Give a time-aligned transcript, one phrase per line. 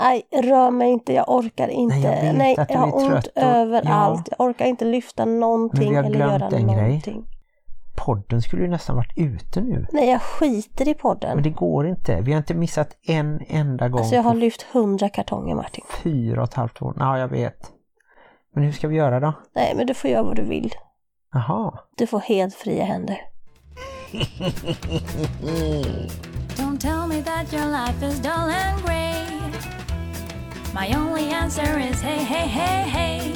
[0.00, 1.94] Nej, rör mig inte, jag orkar inte.
[1.96, 4.28] Nej, jag vet Nej, att du jag har ont och- överallt.
[4.30, 4.34] ja.
[4.38, 6.76] Jag orkar inte lyfta någonting eller göra en grej.
[6.86, 7.26] någonting.
[7.96, 9.86] Podden skulle ju nästan varit ute nu.
[9.92, 11.34] Nej, jag skiter i podden.
[11.34, 12.20] Men det går inte.
[12.20, 15.84] Vi har inte missat en enda gång Alltså jag har lyft hundra kartonger Martin.
[16.02, 16.94] fyra och ett halvt år.
[16.98, 17.70] Ja, jag vet.
[18.54, 19.32] Men hur ska vi göra då?
[19.54, 20.72] Nej, men du får göra vad du vill.
[21.32, 21.78] Jaha.
[21.96, 23.20] Du får helt fria händer.
[26.56, 28.32] Don't tell me that your life is dull
[28.64, 29.05] and grey.
[30.80, 33.32] My only answer is hey, hey, hey, hey.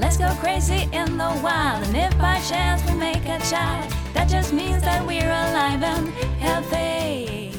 [0.00, 4.28] Let's go crazy in the wild, and if by chance we make a child, that
[4.30, 6.08] just means that we're alive and
[6.38, 7.52] healthy.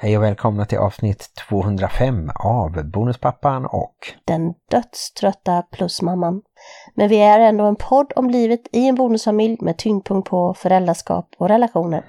[0.00, 6.42] Hej och välkomna till avsnitt 205 av Bonuspappan och Den dödströtta plusmamman.
[6.94, 11.28] Men vi är ändå en podd om livet i en bonusfamilj med tyngdpunkt på föräldraskap
[11.38, 12.04] och relationer.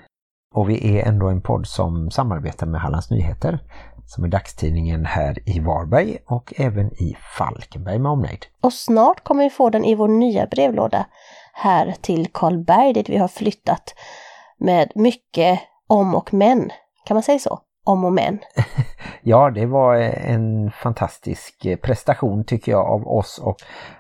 [0.56, 3.60] Och vi är ändå en podd som samarbetar med Hallands Nyheter
[4.06, 8.46] som är dagstidningen här i Varberg och även i Falkenberg med omnejd.
[8.62, 11.06] Och snart kommer vi få den i vår nya brevlåda
[11.54, 13.96] här till Karlberg dit vi har flyttat
[14.58, 16.70] med mycket om och men.
[17.06, 17.60] Kan man säga så?
[17.84, 18.40] Om och men.
[19.26, 23.56] Ja, det var en fantastisk prestation tycker jag av oss och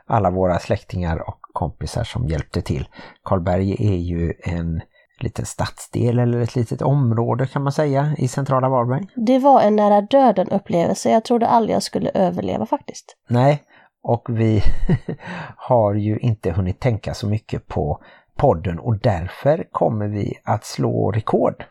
[0.06, 2.88] alla våra släktingar och kompisar som hjälpte till.
[3.23, 4.81] Karlberg är ju en
[5.19, 9.08] liten stadsdel eller ett litet område kan man säga i centrala Varberg.
[9.16, 11.11] Det var en nära döden upplevelse.
[11.11, 13.17] Jag trodde aldrig jag skulle överleva faktiskt.
[13.28, 13.64] Nej,
[14.03, 14.64] och vi
[15.58, 18.00] har ju inte hunnit tänka så mycket på
[18.36, 21.66] podden och därför kommer vi att slå rekord.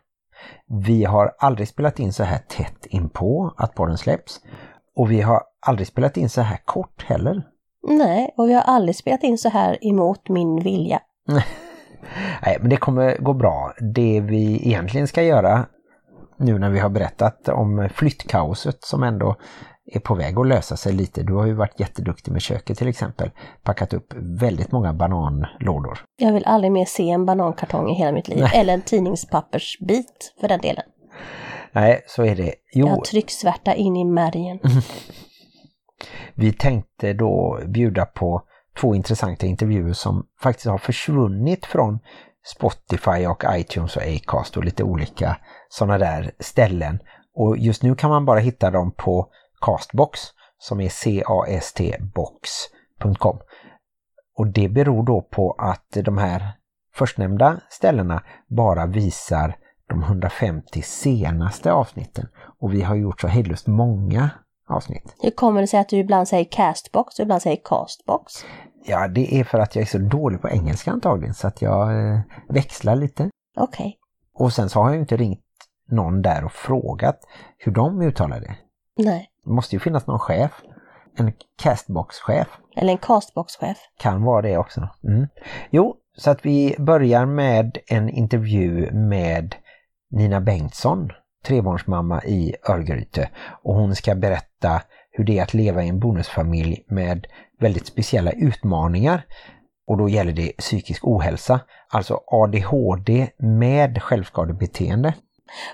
[0.67, 4.41] Vi har aldrig spelat in så här tätt inpå att podden släpps
[4.97, 7.43] och vi har aldrig spelat in så här kort heller.
[7.89, 11.01] Nej, och vi har aldrig spelat in så här emot min vilja.
[12.43, 13.75] Nej, men det kommer gå bra.
[13.95, 15.67] Det vi egentligen ska göra
[16.37, 19.37] nu när vi har berättat om flyttkaoset som ändå
[19.85, 21.23] är på väg att lösa sig lite.
[21.23, 23.31] Du har ju varit jätteduktig med köket till exempel.
[23.63, 25.99] Packat upp väldigt många bananlådor.
[26.17, 28.47] Jag vill aldrig mer se en banankartong i hela mitt liv.
[28.55, 30.85] Eller en tidningspappersbit för den delen.
[31.73, 32.55] Nej, så är det.
[32.73, 34.59] Jo, Jag har trycksvärta in i märgen.
[36.35, 38.43] vi tänkte då bjuda på
[38.81, 41.99] två intressanta intervjuer som faktiskt har försvunnit från
[42.45, 45.37] Spotify och iTunes och Acast och lite olika
[45.69, 46.99] sådana där ställen.
[47.35, 49.29] Och just nu kan man bara hitta dem på
[49.61, 50.21] Castbox
[50.59, 50.89] som är
[51.61, 53.39] castbox.com.
[54.37, 56.53] Och det beror då på att de här
[56.95, 59.57] förstnämnda ställena bara visar
[59.89, 62.29] de 150 senaste avsnitten.
[62.61, 64.31] Och vi har gjort så hejdlöst många
[64.73, 65.15] avsnitt.
[65.21, 68.33] Hur kommer det sig att du ibland säger castbox och ibland säger castbox?
[68.85, 72.09] Ja, det är för att jag är så dålig på engelska antagligen så att jag
[72.09, 73.31] eh, växlar lite.
[73.57, 73.99] Okej.
[74.35, 75.41] Och sen så har jag ju inte ringt
[75.89, 77.21] någon där och frågat
[77.59, 78.57] hur de uttalar det.
[78.97, 79.31] Nej.
[79.45, 80.63] Det måste ju finnas någon chef.
[81.17, 82.49] En castbox-chef.
[82.77, 83.79] Eller en castbox-chef.
[83.99, 84.89] Kan vara det också.
[85.05, 85.29] Mm.
[85.71, 89.55] Jo, så att vi börjar med en intervju med
[90.11, 91.11] Nina Bengtsson,
[91.43, 93.31] trebarnsmamma i Örgryte.
[93.63, 97.27] Och hon ska berätta hur det är att leva i en bonusfamilj med
[97.61, 99.25] väldigt speciella utmaningar.
[99.87, 105.15] Och då gäller det psykisk ohälsa, alltså ADHD med självskadebeteende.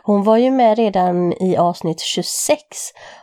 [0.02, 2.58] Hon var ju med redan i avsnitt 26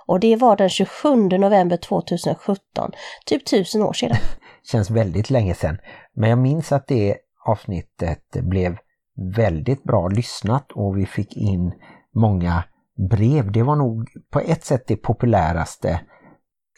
[0.06, 2.91] och det var den 27 november 2017,
[3.25, 4.17] typ tusen år sedan.
[4.72, 5.77] Känns väldigt länge sedan.
[6.13, 8.77] Men jag minns att det avsnittet blev
[9.35, 11.73] väldigt bra lyssnat och vi fick in
[12.15, 12.63] många
[13.09, 13.51] brev.
[13.51, 16.01] Det var nog på ett sätt det populäraste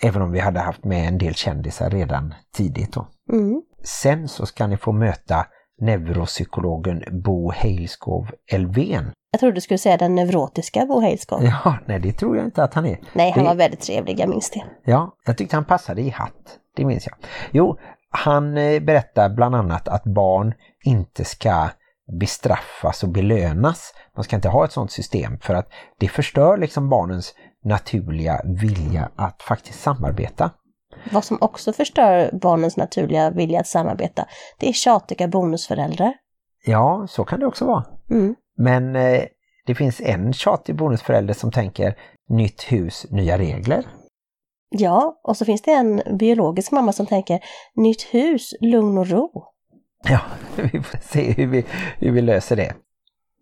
[0.04, 2.94] även om vi hade haft med en del kändisar redan tidigt.
[2.94, 3.08] Då.
[3.34, 3.62] Mm.
[3.84, 5.46] Sen så ska ni få möta
[5.82, 9.12] neuropsykologen Bo Heilskov Elven.
[9.32, 11.44] Jag trodde du skulle säga den neurotiska Bo Heilskov.
[11.64, 13.00] Ja, nej det tror jag inte att han är.
[13.14, 14.64] Nej, han Det- var väldigt trevlig, jag minns det.
[14.92, 16.60] Ja, jag tyckte han passade i hatt.
[16.76, 17.16] Det minns jag.
[17.52, 17.78] Jo,
[18.10, 20.54] han eh, berättar bland annat att barn
[20.86, 21.70] inte ska
[22.20, 23.94] bestraffas och belönas.
[24.16, 25.70] Man ska inte ha ett sådant system för att
[26.00, 30.52] det förstör liksom barnens naturliga vilja att faktiskt samarbeta.
[31.12, 34.26] Vad som också förstör barnens naturliga vilja att samarbeta,
[34.60, 36.14] det är tjatiga bonusföräldrar.
[36.66, 37.86] Ja, så kan det också vara.
[38.10, 38.36] Mm.
[38.58, 39.24] Men eh,
[39.66, 41.98] det finns en tjatig bonusförälder som tänker
[42.30, 43.86] nytt hus, nya regler.
[44.70, 47.40] Ja, och så finns det en biologisk mamma som tänker
[47.76, 49.44] nytt hus, lugn och ro.
[50.04, 50.20] Ja,
[50.56, 51.66] vi får se hur vi,
[51.98, 52.74] hur vi löser det.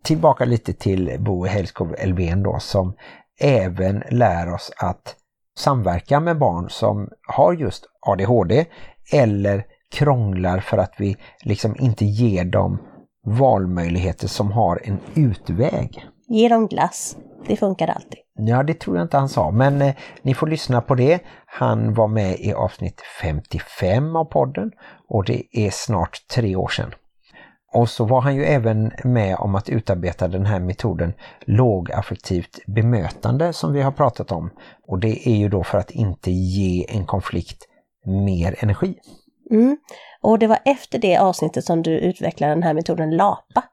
[0.04, 2.94] Tillbaka lite till Bo Helskov Elven då som
[3.40, 5.16] även lär oss att
[5.58, 8.66] samverka med barn som har just ADHD
[9.12, 12.78] eller krånglar för att vi liksom inte ger dem
[13.24, 16.06] valmöjligheter som har en utväg.
[16.28, 17.16] Ge dem glass,
[17.46, 18.25] det funkar alltid.
[18.38, 21.20] Ja, det tror jag inte han sa, men eh, ni får lyssna på det.
[21.46, 24.72] Han var med i avsnitt 55 av podden
[25.08, 26.94] och det är snart tre år sedan.
[27.72, 33.52] Och så var han ju även med om att utarbeta den här metoden lågaffektivt bemötande
[33.52, 34.50] som vi har pratat om.
[34.86, 37.68] Och det är ju då för att inte ge en konflikt
[38.04, 38.94] mer energi.
[39.50, 39.76] Mm.
[40.20, 43.64] Och det var efter det avsnittet som du utvecklade den här metoden LAPA.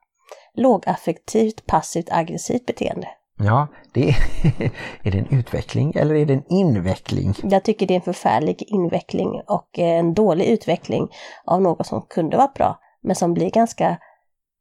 [0.53, 3.07] Lågaffektivt passivt aggressivt beteende.
[3.37, 4.15] Ja, det är,
[5.03, 7.33] är det en utveckling eller är det en inveckling?
[7.43, 11.07] Jag tycker det är en förfärlig inveckling och en dålig utveckling
[11.45, 13.97] av något som kunde vara bra, men som blir ganska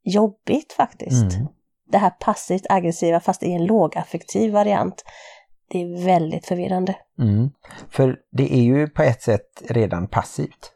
[0.04, 1.34] jobbigt faktiskt.
[1.34, 1.46] Mm.
[1.88, 5.04] Det här passivt aggressiva fast i en lågaffektiv variant.
[5.70, 6.96] Det är väldigt förvirrande.
[7.18, 7.50] Mm.
[7.88, 10.72] För det är ju på ett sätt redan passivt.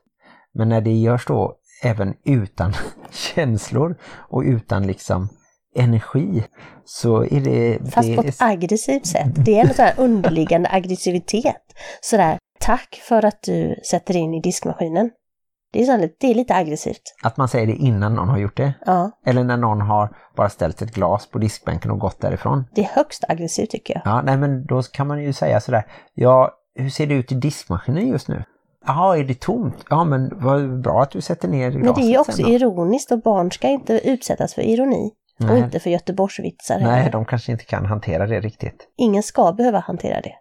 [0.52, 2.72] Men när det görs då även utan
[3.10, 5.28] känslor och utan liksom
[5.76, 6.44] energi
[6.84, 7.78] så är det...
[7.92, 9.28] Fast det på ett aggressivt sätt.
[9.34, 11.62] Det är en sån här underliggande aggressivitet.
[12.00, 15.10] Sådär, tack för att du sätter in i diskmaskinen.
[15.72, 17.02] Det är, sån, det är lite aggressivt.
[17.22, 18.74] Att man säger det innan någon har gjort det.
[18.86, 22.64] Ja, Eller när någon har bara ställt ett glas på diskbänken och gått därifrån.
[22.74, 24.02] det är högst aggressivt tycker jag.
[24.04, 25.86] Ja, nej men då kan man ju säga sådär.
[26.14, 28.44] Ja, hur ser det ut i diskmaskinen just nu?
[28.86, 29.84] Jaha, är det tomt?
[29.90, 33.12] Ja, men vad bra att du sätter ner glaset Men det är ju också ironiskt
[33.12, 35.10] och barn ska inte utsättas för ironi.
[35.38, 35.58] Och Nej.
[35.58, 38.88] inte för Göteborgsvitsar Nej, de kanske inte kan hantera det riktigt.
[38.96, 40.34] Ingen ska behöva hantera det.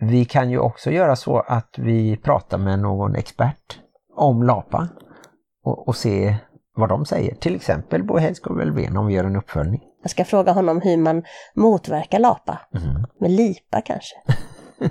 [0.00, 3.78] Vi kan ju också göra så att vi pratar med någon expert
[4.16, 4.88] om LAPA
[5.64, 6.34] och, och se
[6.76, 7.34] vad de säger.
[7.34, 9.80] Till exempel Bo Hedskog Welvén om vi gör en uppföljning.
[10.02, 11.22] Jag ska fråga honom hur man
[11.54, 12.60] motverkar lapa.
[12.74, 13.06] Mm.
[13.20, 14.16] Med lipa kanske.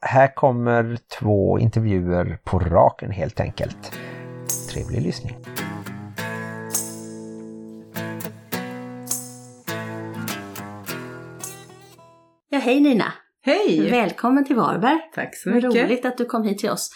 [0.00, 3.92] Här kommer två intervjuer på raken helt enkelt.
[4.72, 5.36] Trevlig lyssning.
[12.52, 13.12] Ja, hej Nina!
[13.42, 13.90] Hej!
[13.90, 14.98] Välkommen till Varberg.
[15.14, 15.84] Tack så Vad mycket.
[15.84, 16.90] roligt att du kom hit till oss.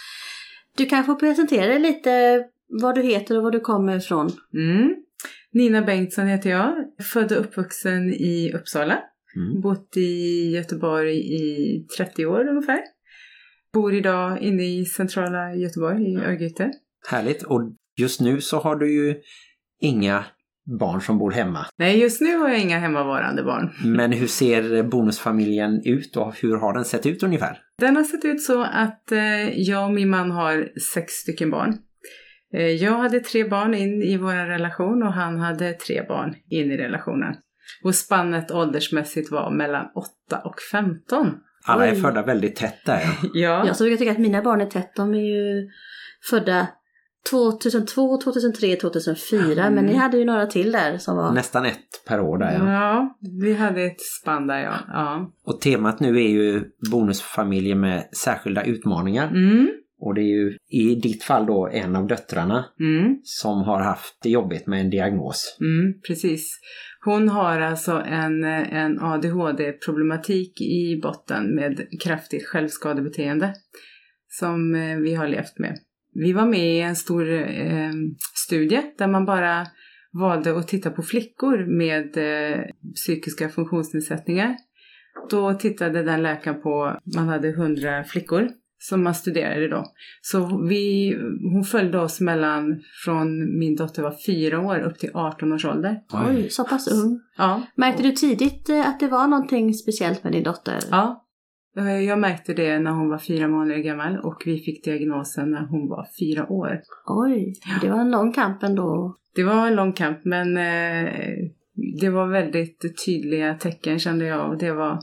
[0.76, 2.44] Du kan få presentera dig lite
[2.82, 4.30] vad du heter och var du kommer ifrån.
[4.54, 4.94] Mm.
[5.52, 6.74] Nina Bengtsson heter jag.
[7.12, 8.98] Född och uppvuxen i Uppsala.
[9.36, 9.60] Mm.
[9.60, 12.80] Bott i Göteborg i 30 år ungefär.
[13.72, 16.70] Bor idag inne i centrala Göteborg, i Örgryte.
[17.10, 17.42] Härligt.
[17.42, 17.62] Och
[17.96, 19.14] just nu så har du ju
[19.80, 20.24] inga
[20.80, 21.66] barn som bor hemma.
[21.76, 23.70] Nej, just nu har jag inga hemmavarande barn.
[23.96, 27.58] Men hur ser bonusfamiljen ut och hur har den sett ut ungefär?
[27.78, 31.78] Den har sett ut så att eh, jag och min man har sex stycken barn.
[32.54, 36.70] Eh, jag hade tre barn in i vår relation och han hade tre barn in
[36.70, 37.34] i relationen.
[37.84, 39.86] Och spannet åldersmässigt var mellan
[40.28, 41.34] 8 och 15.
[41.66, 42.00] Alla är Oj.
[42.00, 43.02] födda väldigt tätt där.
[43.34, 44.92] Ja, Jag så brukar tycka att mina barn är tätt.
[44.96, 45.68] De är ju
[46.30, 46.66] födda
[47.30, 49.62] 2002, 2003, 2004.
[49.62, 49.74] Mm.
[49.74, 51.32] Men ni hade ju några till där som var...
[51.32, 52.72] Nästan ett per år där ja.
[52.72, 54.74] Ja, vi hade ett spann där ja.
[54.88, 55.32] ja.
[55.46, 59.28] Och temat nu är ju bonusfamiljer med särskilda utmaningar.
[59.28, 59.68] Mm,
[60.00, 64.18] Och det är ju i ditt fall då en av döttrarna mm, som har haft
[64.22, 65.56] det jobbigt med en diagnos.
[65.60, 66.58] mm, precis.
[67.04, 73.54] Hon har alltså en, en ADHD-problematik i botten med kraftigt självskadebeteende
[74.28, 75.78] som eh, vi har levt med.
[76.14, 77.90] Vi var med i en stor eh,
[78.34, 79.66] studie där man bara
[80.12, 82.60] valde att titta på flickor med eh,
[82.94, 84.56] psykiska funktionsnedsättningar.
[85.30, 88.48] Då tittade den läkaren på, man hade 100 flickor
[88.78, 89.84] som man studerade då.
[90.22, 91.14] Så vi,
[91.52, 96.00] hon följde oss mellan, från min dotter var fyra år upp till 18 års ålder.
[96.28, 97.20] Oj, så pass ung.
[97.36, 100.78] Ja, Märkte du tidigt eh, att det var någonting speciellt med din dotter?
[100.90, 101.23] ja.
[101.78, 105.66] Eh, Jag märkte det när hon var fyra månader gammal och vi fick diagnosen när
[105.66, 106.80] hon var fyra år.
[107.06, 109.16] Oj, det var en lång kamp ändå.
[109.34, 111.12] Det var en lång kamp men eh,
[112.00, 114.98] det var väldigt tydliga tecken kände jag och det var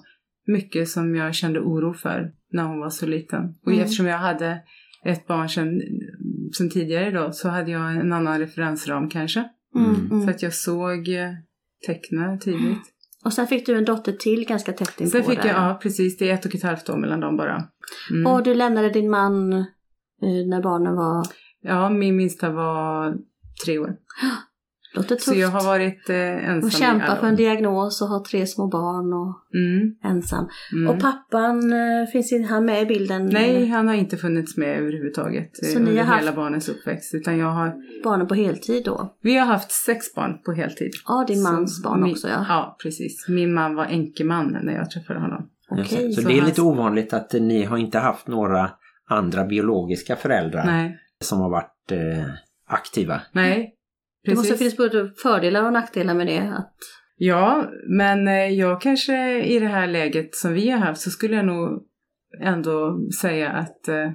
[0.47, 3.43] mycket som jag kände oro för när hon var så liten.
[3.65, 3.83] Och Mm.
[3.83, 4.59] eftersom jag hade
[5.05, 5.81] ett barn sedan,
[6.57, 9.39] sedan tidigare då så hade jag en annan referensram kanske.
[9.75, 10.11] Mm, Mm.
[10.11, 10.21] mm.
[10.23, 11.09] Så att jag såg
[11.85, 12.90] tecknen tydligt.
[13.25, 15.49] Och sen fick du en dotter till ganska tätt inpå Sen fick där.
[15.49, 17.63] jag, ja precis, det är ett och ett halvt år mellan dem bara.
[18.11, 18.33] Mm.
[18.33, 21.25] Och du lämnade din man eh, när barnen var...
[21.61, 23.15] Ja, min minsta var
[23.65, 23.95] tre år.
[24.93, 25.24] Låter tufft.
[25.24, 28.24] Så jag har varit eh, ensam och i kämpa alla för en diagnos och ha
[28.31, 30.48] tre små barn och Mm, ensam.
[30.74, 30.89] mm.
[30.95, 33.25] Och pappan, eh, finns inte han med i bilden?
[33.25, 36.69] Nej, han har inte funnits med överhuvudtaget Så eh, ni under har haft- hela barnens
[36.69, 37.13] uppväxt.
[37.13, 39.13] Utan jag har, Barnen på heltid då?
[39.21, 40.91] vi har haft sex barn på heltid.
[41.07, 42.45] Ja, din Så mans barn min, också ja.
[42.50, 43.25] Ja, precis.
[43.27, 45.50] Min man var enkeman när jag träffade honom.
[45.69, 46.12] Okej.
[46.13, 48.71] Så, Så det är han- lite ovanligt att ni har inte haft några
[49.10, 52.25] andra biologiska föräldrar Nej, som har varit eh,
[52.67, 53.21] aktiva.
[53.31, 53.75] nej.
[54.23, 56.39] Det måste finnas både fördelar och nackdelar med det.
[56.39, 56.75] Att
[57.17, 61.35] Ja, men eh, jag kanske i det här läget som vi har haft så skulle
[61.35, 61.83] jag nog
[62.43, 64.11] ändå säga att eh,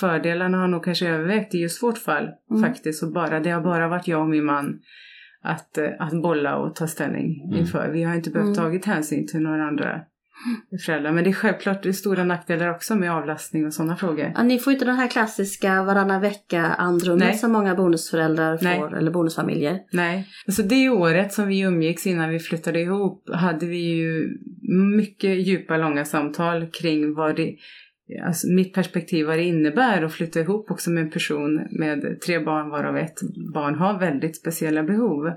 [0.00, 2.62] fördelarna har nog kanske övervägt i just vårt fall Mm.
[2.62, 3.02] faktiskt.
[3.02, 4.80] Och bara, det har bara varit jag och min man
[5.42, 7.58] att, eh, att bolla och ta ställning Mm.
[7.60, 7.90] inför.
[7.92, 8.56] Vi har inte behövt Mm.
[8.56, 10.00] tagit hänsyn till några andra
[10.86, 11.12] föräldrar.
[11.12, 14.32] Men det är självklart det är stora nackdelar också med avlastning och sådana frågor.
[14.34, 16.74] Ja, ni får inte den här klassiska varannan vecka Nej.
[16.78, 18.78] andrummet som många bonusföräldrar Nej.
[18.78, 19.78] får, eller bonusfamiljer.
[19.92, 24.38] Nej, alltså det året som vi umgicks innan vi flyttade ihop hade vi ju
[24.96, 27.56] mycket djupa, långa samtal kring vad det,
[28.26, 32.38] alltså mitt perspektiv vad det innebär att flytta ihop också med en person med tre
[32.38, 33.18] barn varav ett
[33.54, 35.30] barn har väldigt speciella behov.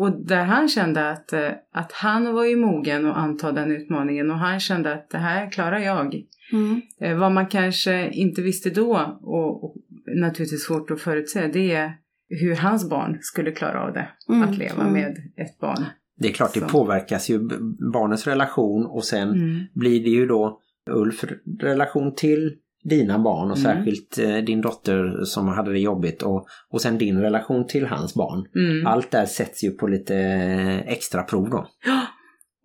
[0.00, 4.30] Och där han kände att, eh, att han var ju mogen att anta den utmaningen
[4.30, 6.22] och han kände att det här klarar jag.
[6.52, 6.80] Mm.
[7.00, 9.74] Eh, Vad man kanske inte visste då och, och
[10.16, 11.92] naturligtvis svårt att förutse det är
[12.28, 14.08] hur hans barn skulle klara av det.
[14.28, 14.92] Mm, Att leva mm.
[14.92, 15.84] med ett barn.
[16.20, 16.68] Det är klart, det Så.
[16.68, 17.54] påverkas ju b-
[17.92, 19.60] barnens relation och sen Mm.
[19.74, 21.24] blir det ju då Ulf
[21.60, 22.54] relation till
[22.84, 23.74] dina barn och Mm.
[23.74, 28.14] särskilt eh, din dotter som hade det jobbigt och, och sen din relation till hans
[28.14, 28.46] barn.
[28.56, 28.86] Mm.
[28.86, 31.66] Allt där sätts ju på lite eh, extra prov då.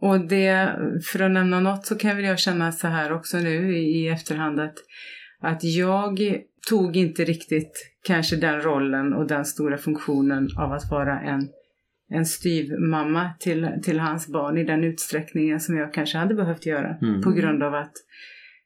[0.01, 0.75] Och det,
[1.11, 4.07] för att nämna något så kan väl jag känna så här också nu i, i
[4.07, 4.75] efterhand att,
[5.41, 6.19] att jag
[6.69, 7.71] tog inte riktigt
[8.03, 11.49] kanske den rollen och den stora funktionen av att vara en,
[12.09, 16.97] en styvmamma till, till hans barn i den utsträckningen som jag kanske hade behövt göra.
[17.01, 17.21] Mm.
[17.21, 17.93] På grund av att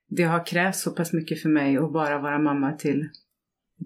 [0.10, 3.10] det har krävts så pass mycket för mig att bara vara mamma till,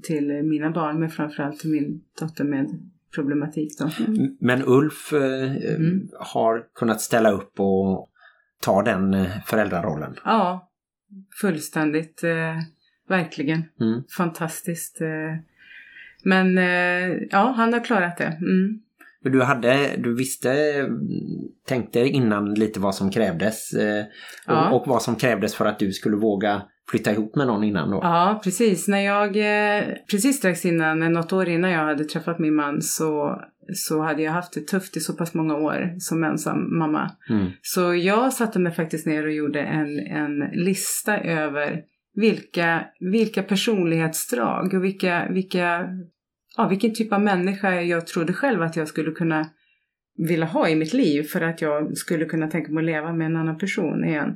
[0.03, 2.67] till mina barn men framförallt till min dotter med
[3.15, 3.89] problematik då.
[4.07, 6.09] M- Men Ulf eh, Mm.
[6.19, 8.09] har kunnat ställa upp och
[8.61, 10.15] ta den eh, föräldrarollen.
[10.25, 10.69] Ja,
[11.41, 12.23] fullständigt.
[12.23, 12.57] Eh,
[13.07, 13.63] verkligen.
[13.81, 14.03] Mm.
[14.17, 15.01] Fantastiskt.
[15.01, 15.35] Eh.
[16.23, 18.25] Men eh, ja, han har klarat det.
[18.41, 18.81] Mm.
[19.23, 20.49] Du, hade, du visste,
[21.67, 24.05] tänkte innan lite vad som krävdes eh,
[24.47, 24.69] Ja.
[24.69, 26.61] och, och vad som krävdes för att du skulle våga
[26.91, 27.99] flytta ihop med någon innan då.
[28.03, 28.87] Ja, precis.
[28.87, 32.81] När jag, eh, precis strax innan, eh, något år innan jag hade träffat min man
[32.81, 33.41] så,
[33.75, 37.11] så hade jag haft det tufft i så pass många år som ensam mamma.
[37.29, 37.51] Mm.
[37.61, 41.81] Så jag satte mig faktiskt ner och gjorde en, en lista över
[42.15, 45.87] vilka, vilka personlighetsdrag och vilka, vilka,
[46.57, 49.45] ja, vilken typ av människa jag trodde själv att jag skulle kunna
[50.27, 53.25] vilja ha i mitt liv för att jag skulle kunna tänka mig att leva med
[53.27, 54.35] en annan person igen.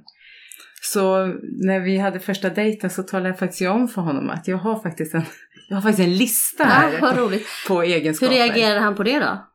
[0.82, 1.26] Så
[1.66, 4.80] när vi hade första dejten så talade jag faktiskt om för honom att jag har
[4.84, 5.24] faktiskt en,
[5.70, 7.48] jag har faktiskt en lista Ja, här roligt.
[7.68, 8.34] på Hur egenskaper.
[8.34, 9.46] reagerade han på det då?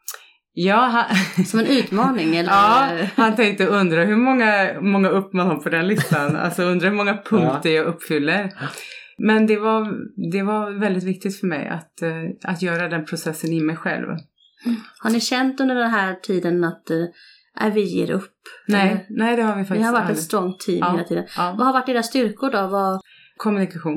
[0.52, 2.50] Ja, han, Som en utmaning eller?
[2.50, 6.36] Ja, han tänkte undra hur många, många upp man har på den listan.
[6.36, 8.52] Alltså undra hur många punkter jag uppfyller.
[9.26, 9.92] Men det var,
[10.32, 12.10] det var väldigt viktigt för mig att, eh,
[12.52, 14.06] att göra den processen i mig själv.
[15.02, 18.32] Har ni känt under den här tiden att äh, vi ger upp?
[18.68, 20.16] Nej, nej det har vi faktiskt har varit aldrig.
[20.18, 21.24] ett strong team Ja, hela tiden.
[21.36, 21.54] ja.
[21.58, 22.66] Vad har varit era styrkor då?
[22.66, 23.00] Vad,
[23.36, 23.92] Kommunikation.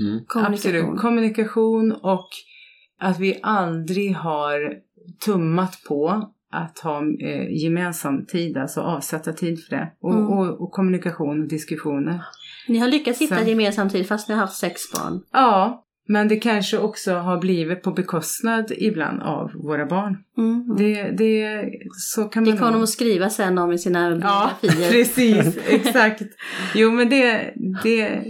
[0.00, 0.24] Mm.
[0.26, 0.54] kommunikation?
[0.80, 1.00] Absolut.
[1.00, 2.28] Kommunikation och
[3.00, 4.74] att vi aldrig har
[5.24, 9.92] tummat på att ha eh, gemensam tid, alltså avsätta tid för det.
[10.00, 10.26] Och, Mm.
[10.26, 12.20] och, och kommunikation och diskussioner.
[12.70, 15.20] Ni har lyckats hitta Så- gemensam tid fast ni har haft sex barn.
[15.32, 20.16] Ja, men det kanske också har blivit på bekostnad ibland av våra barn.
[20.40, 20.76] Mm.
[20.76, 24.50] Det, det, så kan man Fick honom nog- att skriva sen om i sina Ja,
[24.62, 24.90] biografier.
[24.92, 26.22] precis, exakt.
[26.74, 28.22] Jo, men det, det,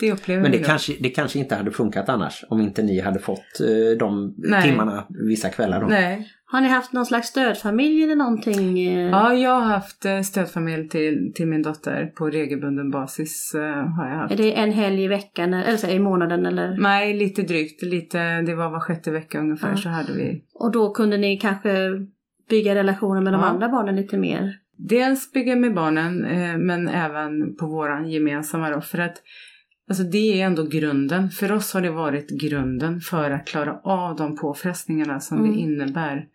[0.00, 0.66] det upplever Men det jag.
[0.66, 4.62] kanske, det kanske inte hade funkat annars om inte ni hade fått eh, de Nej.
[4.62, 5.86] timmarna vissa kvällar då.
[5.86, 6.28] Nej.
[6.46, 8.86] Har ni haft någon slags stödfamilj eller någonting?
[8.88, 9.08] eh?
[9.10, 13.50] Ja, jag har haft eh, stödfamilj till, till min dotter på regelbunden basis.
[13.96, 14.32] Har jag haft.
[14.32, 16.76] Är det en helg i veckan eller så, i månaden eller?
[16.80, 17.82] Nej, lite drygt.
[17.82, 19.76] Lite, det var var sjätte vecka ungefär Ja.
[19.76, 20.42] så hade vi.
[20.54, 21.88] Och då kunde ni kanske
[22.50, 23.46] bygga relationer med de Ja.
[23.46, 24.58] andra barnen lite mer?
[24.76, 28.80] Dels bygga med barnen eh, men även på våran gemensamma då.
[28.80, 29.22] För att
[29.88, 31.30] alltså det är ändå grunden.
[31.30, 35.52] För oss har det varit grunden för att klara av de påfrestningarna som Mm.
[35.52, 36.26] det innebär.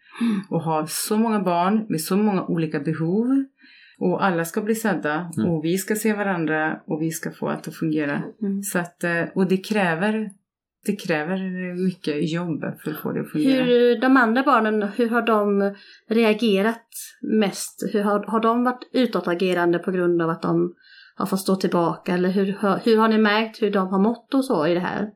[0.49, 3.43] att ha så många barn med så många olika behov.
[3.99, 5.49] Och alla ska bli sedda Mm.
[5.51, 8.21] och vi ska se varandra och vi ska få allt att fungera.
[8.41, 8.63] Mm.
[8.63, 10.29] Så att, eh, och det kräver,
[10.85, 11.37] det kräver
[11.85, 13.63] mycket jobb för att få det att fungera.
[13.63, 15.75] Hur, de andra barnen, hur har de
[16.09, 16.87] reagerat
[17.21, 17.89] mest?
[17.93, 20.73] Hur har, har de varit utåtagerande på grund av att de
[21.15, 22.13] har fått stå tillbaka?
[22.13, 22.45] Eller hur,
[22.85, 25.09] hur har ni märkt hur de har mått och så i det här?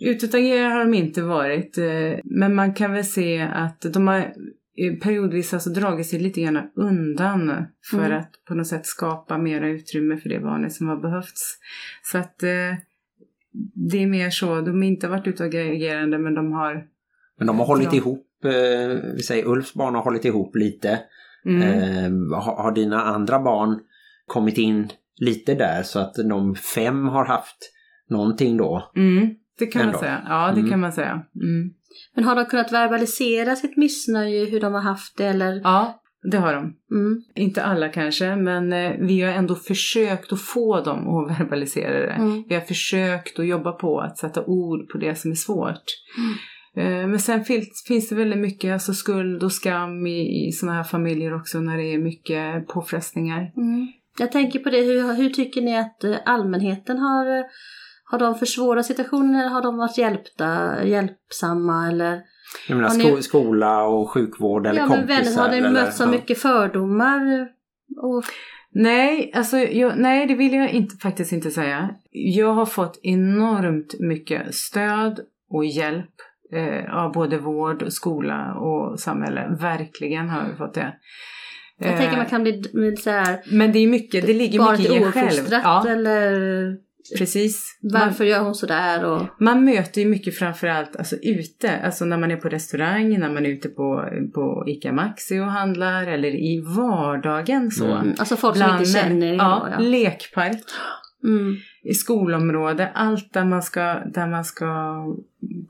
[0.00, 4.98] Utåtagerande har de inte varit, eh, men man kan väl se att de har eh,
[5.02, 8.18] periodvis alltså dragit sig lite grann undan för Mm.
[8.18, 11.58] att på något sätt skapa mera utrymme för det barnet som har behövts.
[12.02, 12.74] Så att eh,
[13.90, 16.84] det är mer så, de har inte varit utagerande men de har
[17.38, 17.94] Men de har hållit Ja.
[17.98, 21.00] ihop, eh, vi säger Ulfs barn har hållit ihop lite
[21.46, 21.62] Mm.
[21.62, 23.80] Eh, har, har dina andra barn
[24.26, 27.56] kommit in lite där så att de fem har haft
[28.10, 28.90] någonting då?
[28.96, 29.28] Mm.
[29.58, 29.92] Det kan Ändå.
[29.92, 30.22] man säga.
[30.28, 30.70] Ja, det Mm.
[30.70, 31.22] kan man säga.
[31.34, 31.70] Mm.
[32.14, 35.60] Men har de kunnat verbalisera sitt missnöje, hur de har haft det eller?
[35.64, 36.74] Ja, det har de.
[36.90, 37.22] Mm.
[37.34, 42.12] Inte alla kanske, men eh, vi har ändå försökt att få dem att verbalisera det.
[42.12, 42.44] Mm.
[42.48, 45.84] Vi har försökt att jobba på att sätta ord på det som är svårt.
[46.76, 50.76] Eh, Men sen finns, finns det väldigt mycket alltså skuld och skam i, i sådana
[50.76, 53.52] här familjer också när det är mycket påfrestningar.
[53.56, 53.88] Mm.
[54.18, 57.44] Jag tänker på det, hur, hur tycker ni att eh, allmänheten har,
[58.10, 62.20] har de försvårat situationen eller har de varit hjälpta, hjälpsamma eller?
[62.68, 65.14] Jag menar Har ni- sko- skola och sjukvård eller ja, men kompisar?
[65.16, 67.48] väldigt, har ni eller, mött så mycket fördomar?
[68.02, 68.24] Och,
[68.70, 71.90] Nej, alltså, jag, nej, det vill jag inte, faktiskt inte säga.
[72.10, 76.10] Jag har fått enormt mycket stöd och hjälp
[76.52, 79.56] eh, av både vård, skola och samhälle.
[79.60, 80.92] Verkligen har jag fått det.
[81.78, 84.90] jag Eh, tänker man kan bli, så här, Men det är mycket, det ligger mycket
[84.92, 85.46] i en själv.
[85.50, 86.76] Ja, eller
[87.18, 87.78] precis.
[87.92, 89.04] Man, varför gör hon sådär?
[89.04, 93.30] Och, man möter ju mycket framförallt alltså ute, alltså när man är på restaurang, när
[93.30, 97.86] man är ute på, på ICA Maxi och handlar eller i vardagen så.
[97.86, 98.14] Mm.
[98.18, 99.34] alltså folk som inte känner er.
[99.34, 99.78] ja, ja.
[99.78, 100.60] lekpark.
[101.24, 101.56] Mm.
[101.82, 103.82] i skolområde, allt där man ska,
[104.14, 104.66] där man ska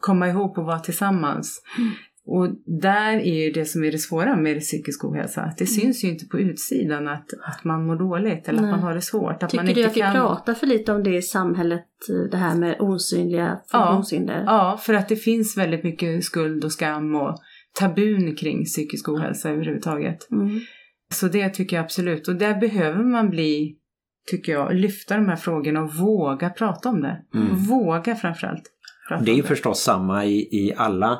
[0.00, 1.62] komma ihop och vara tillsammans.
[2.28, 2.38] Mm.
[2.40, 2.48] Och
[2.82, 6.04] där är ju det som är det svåra med det psykisk ohälsa, att det syns
[6.04, 8.70] ju inte på utsidan att, att man mår dåligt eller Mm.
[8.70, 8.74] Nej.
[8.74, 9.42] att man har det svårt.
[9.42, 10.12] Att Tycker man du inte att vi kan...
[10.12, 11.86] pratar för lite om det i samhället,
[12.30, 14.44] det här med osynliga funktionshinder?
[14.46, 17.38] Ja, för att det finns väldigt mycket skuld och skam och
[17.78, 20.30] tabun kring psykisk ohälsa överhuvudtaget.
[20.30, 20.60] Mm.
[21.12, 22.28] Så det tycker jag absolut.
[22.28, 23.76] Och där behöver man bli,
[24.30, 27.22] tycker jag, lyfta de här frågorna och våga prata om det.
[27.34, 27.56] Mm.
[27.56, 28.62] Våga framförallt.
[29.08, 31.18] prata Det är ju förstås samma i, i alla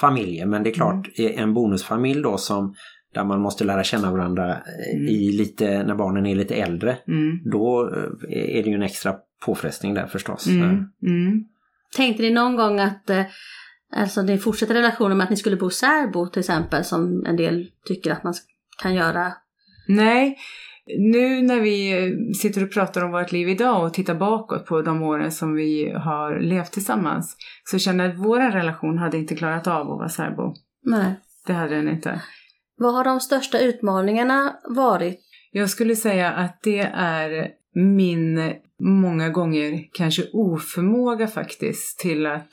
[0.00, 1.38] familjer men det är klart Mm.
[1.38, 2.74] en bonusfamilj då som
[3.14, 5.08] där man måste lära känna varandra eh, Mm.
[5.08, 7.38] i lite, när barnen är lite äldre Mm.
[7.52, 9.14] då eh, är det ju en extra
[9.46, 10.46] påfrestning där förstås.
[10.46, 10.62] Mm.
[10.62, 10.70] Eh,
[11.10, 11.44] Mm.
[11.96, 13.10] Tänkte ni någon gång att
[13.96, 17.66] alltså ni fortsätter relationen med att ni skulle bo särbo till exempel som en del
[17.84, 18.34] tycker att man
[18.82, 19.32] kan göra?
[19.88, 20.36] Nej,
[20.98, 25.02] nu när vi sitter och pratar om vårt liv idag och tittar bakåt på de
[25.02, 29.66] åren som vi har levt tillsammans så känner jag att vår relation hade inte klarat
[29.66, 30.54] av att vara särbo.
[30.84, 31.14] Nej.
[31.46, 32.22] Det hade den inte.
[32.76, 35.20] Vad har de största utmaningarna varit?
[35.52, 42.50] Jag skulle säga att det är min många gånger kanske oförmåga faktiskt till att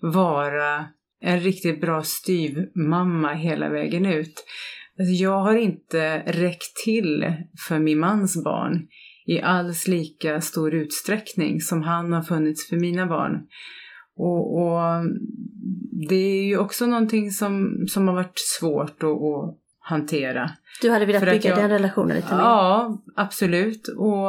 [0.00, 0.84] vara
[1.20, 4.44] en riktigt bra styvmamma hela vägen ut.
[4.98, 7.32] Alltså jag har inte räckt till
[7.68, 8.86] för min mans barn
[9.26, 13.46] i alls lika stor utsträckning som han har funnits för mina barn.
[14.16, 15.04] Och, och
[16.08, 20.50] det är ju också någonting som, som har varit svårt att, att hantera.
[20.82, 22.40] Du hade velat bygga jag- den relationen lite mer?
[22.42, 23.88] Ja, absolut.
[23.88, 24.28] Och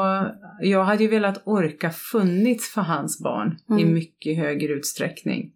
[0.61, 3.93] jag hade ju velat orka funnits för hans barn i Mm.
[3.93, 5.51] mycket högre utsträckning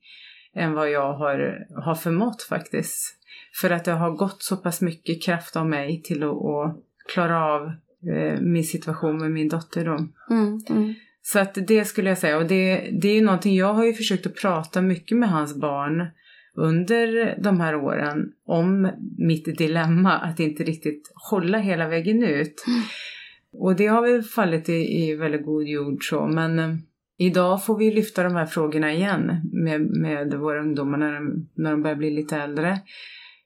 [0.56, 3.20] än vad jag har, har förmått faktiskt.
[3.62, 6.78] För att det har gått så pass mycket kraft av mig till att, att
[7.14, 7.72] klara av
[8.16, 10.08] eh, min situation med min dotter då.
[10.36, 10.94] Mm, mm.
[11.22, 12.38] Så att det skulle jag säga.
[12.38, 15.56] Och det, det är ju någonting, jag har ju försökt att prata mycket med hans
[15.56, 16.08] barn
[16.56, 22.66] under de här åren om mitt dilemma att inte riktigt hålla hela vägen ut.
[23.54, 26.76] Och det har väl fallit i, i väldigt god jord så, men eh,
[27.18, 31.72] idag får vi lyfta de här frågorna igen med, med våra ungdomar när de, när
[31.72, 32.80] de börjar bli lite äldre.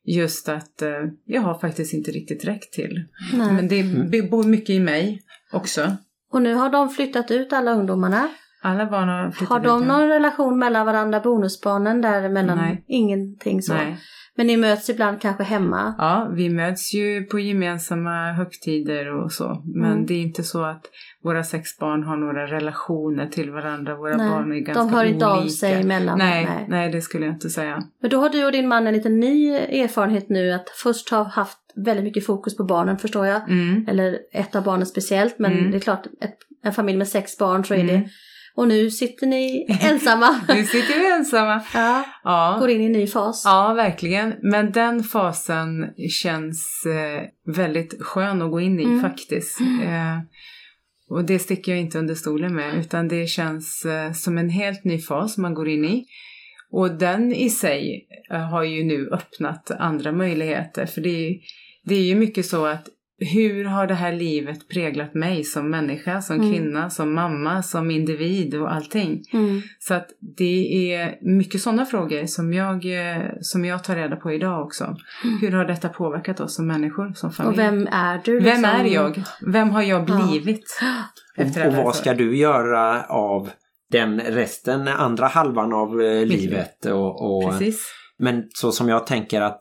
[0.07, 0.89] Just att eh,
[1.25, 3.03] jag har faktiskt inte riktigt räckt till.
[3.33, 3.53] Nej.
[3.53, 3.67] Men
[4.11, 5.21] det bor mycket i mig
[5.53, 5.95] också.
[6.31, 8.27] Och nu har de flyttat ut alla ungdomarna.
[8.61, 9.97] Alla barn har flyttat Har de ut, ja.
[9.97, 12.57] någon relation mellan varandra, bonusbarnen däremellan?
[12.57, 12.83] Nej.
[12.87, 13.73] Ingenting så?
[13.73, 13.97] Nej.
[14.35, 15.95] Men ni möts ibland kanske hemma?
[15.97, 19.63] Ja, vi möts ju på gemensamma högtider och så.
[19.75, 20.05] Men Mm.
[20.05, 20.85] det är inte så att
[21.23, 23.95] våra sex barn har några relationer till varandra.
[23.95, 25.43] Våra Nej, barn är ganska de hör inte olika.
[25.43, 26.17] av sig emellan.
[26.17, 26.65] Nej, Nej.
[26.69, 26.91] nej.
[26.91, 27.83] det skulle jag inte säga.
[28.01, 31.23] Men då har du och din man en liten ny erfarenhet nu att först ha
[31.23, 33.49] haft väldigt mycket fokus på barnen förstår jag.
[33.49, 33.85] Mm.
[33.87, 35.71] Eller ett av barnen speciellt men Mm.
[35.71, 37.87] det är klart ett, en familj med sex barn så är Mm.
[38.01, 38.09] det.
[38.55, 40.29] Och nu sitter ni ensamma.
[40.47, 41.61] Nu sitter vi ensamma.
[41.73, 42.57] ja, Ja.
[42.59, 43.41] går in i en ny fas.
[43.45, 44.33] Ja, verkligen.
[44.41, 49.01] Men den fasen känns eh, väldigt skön att gå in i Mm.
[49.01, 49.59] faktiskt.
[49.83, 50.17] Eh,
[51.09, 54.83] och det sticker jag inte under stolen med, utan det känns eh, som en helt
[54.83, 56.05] ny fas man går in i.
[56.71, 61.37] Och den i sig eh, har ju nu öppnat andra möjligheter, för det är,
[61.83, 62.89] det är ju mycket så att
[63.19, 66.51] hur har det här livet präglat mig som människa, som Mm.
[66.51, 69.23] kvinna, som mamma, som individ och allting.
[69.33, 69.61] Mm.
[69.79, 74.31] Så att det är mycket sådana frågor som jag, eh, som jag tar reda på
[74.31, 74.95] idag också.
[75.41, 77.53] Hur har detta påverkat oss som människor, som familj?
[77.53, 78.33] Och vem är du?
[78.39, 78.65] Vem liksom?
[78.65, 79.23] är jag?
[79.47, 80.27] Vem har jag Ja.
[80.27, 80.79] blivit?
[81.37, 83.49] Efter Och, och vad ska du göra av
[83.91, 86.85] den resten, andra halvan av eh, livet?
[86.85, 87.93] Och, och, Precis.
[88.19, 89.59] men så som jag tänker att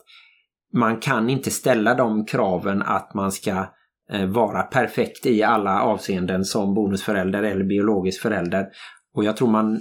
[0.77, 3.67] man kan inte ställa de kraven att man ska
[4.13, 8.67] eh, vara perfekt i alla avseenden som bonusförälder eller biologisk förälder.
[9.15, 9.81] Och jag tror man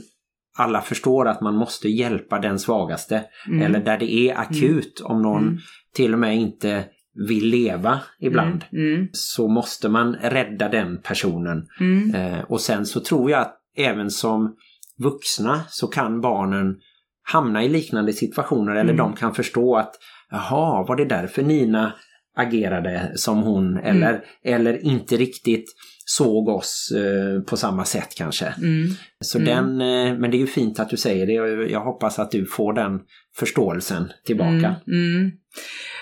[0.58, 3.24] alla förstår att man måste hjälpa den svagaste.
[3.48, 3.62] Mm.
[3.62, 5.58] Eller där det är akut om någon Mm.
[5.94, 6.86] till och med inte
[7.28, 8.66] vill leva ibland.
[8.72, 8.94] Mm.
[8.94, 9.08] Mm.
[9.12, 11.68] Så måste man rädda den personen.
[11.80, 12.16] Mm.
[12.16, 14.56] Eh, och sen så tror jag att även som
[15.04, 16.76] vuxna så kan barnen
[17.24, 18.98] hamna i liknande situationer eller Mm.
[18.98, 19.96] de kan förstå att
[20.32, 21.94] jaha, var det därför Nina
[22.38, 23.86] agerade som hon Mm.
[23.86, 25.66] eller, eller inte riktigt
[26.06, 28.46] såg oss eh, på samma sätt kanske.
[28.46, 28.88] Mm.
[29.20, 29.48] Så Mm.
[29.48, 32.32] den, eh, men det är ju fint att du säger det jag, jag hoppas att
[32.32, 33.00] du får den
[33.36, 34.76] förståelsen tillbaka.
[34.88, 35.32] Mm, mm.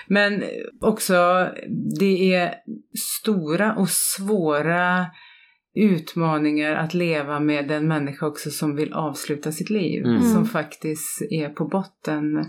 [0.06, 0.42] Men
[0.80, 1.48] också,
[2.00, 2.54] det är
[3.22, 5.06] stora och svåra
[5.76, 10.04] utmaningar att leva med en människa också som vill avsluta sitt liv.
[10.04, 10.22] Mm.
[10.22, 12.44] Som faktiskt är på botten.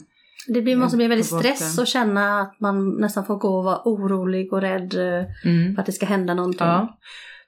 [0.48, 3.82] Det blir, måste bli väldigt stress att känna att man nästan får gå och vara
[3.86, 5.76] orolig och rädd eh, Mm.
[5.76, 6.68] för att det ska hända någonting.
[6.68, 7.00] Ja,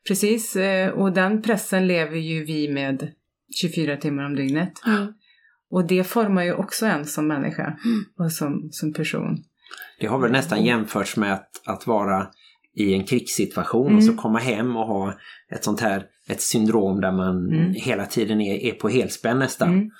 [0.08, 0.56] precis.
[0.56, 3.12] Eh, Och den pressen lever ju vi med
[3.62, 4.74] 24 timmar om dygnet.
[4.86, 5.14] Mm.
[5.72, 7.78] Och det formar ju också en som människa
[8.20, 9.38] och som, som person.
[10.00, 12.28] Det har väl nästan jämförts med att, att vara
[12.76, 13.98] i en krigssituation Mm.
[13.98, 15.14] och så komma hem och ha
[15.52, 17.74] ett sånt här ett syndrom där man Mm.
[17.74, 19.92] hela tiden är, är på helspänn nästan.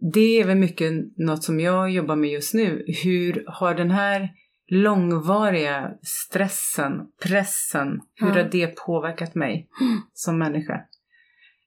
[0.00, 2.84] Det är väl mycket något som jag jobbar med just nu.
[3.04, 4.28] Hur har den här
[4.70, 9.68] långvariga stressen, pressen, hur har det påverkat mig
[10.14, 10.80] som människa?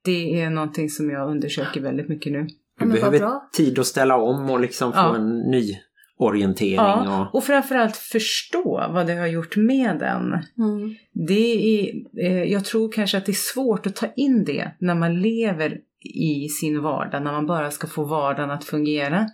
[0.04, 2.48] Det är någonting som jag undersöker väldigt mycket nu.
[2.80, 3.50] Du behöver bra.
[3.54, 5.16] tid att ställa om och liksom få Ja.
[5.16, 5.78] en ny
[6.18, 6.76] orientering.
[6.76, 10.24] Ja, Och, och framförallt förstå vad det har gjort med den.
[10.58, 10.96] Mm.
[11.28, 11.94] Det är,
[12.26, 15.78] eh, jag tror kanske att det är svårt att ta in det när man lever
[16.02, 19.28] i sin vardag, när man bara ska få vardagen att fungera.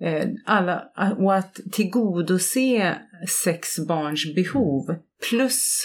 [0.00, 0.82] Eh, Alla,
[1.18, 2.96] och att tillgodose
[3.44, 4.94] sex barns behov
[5.30, 5.82] plus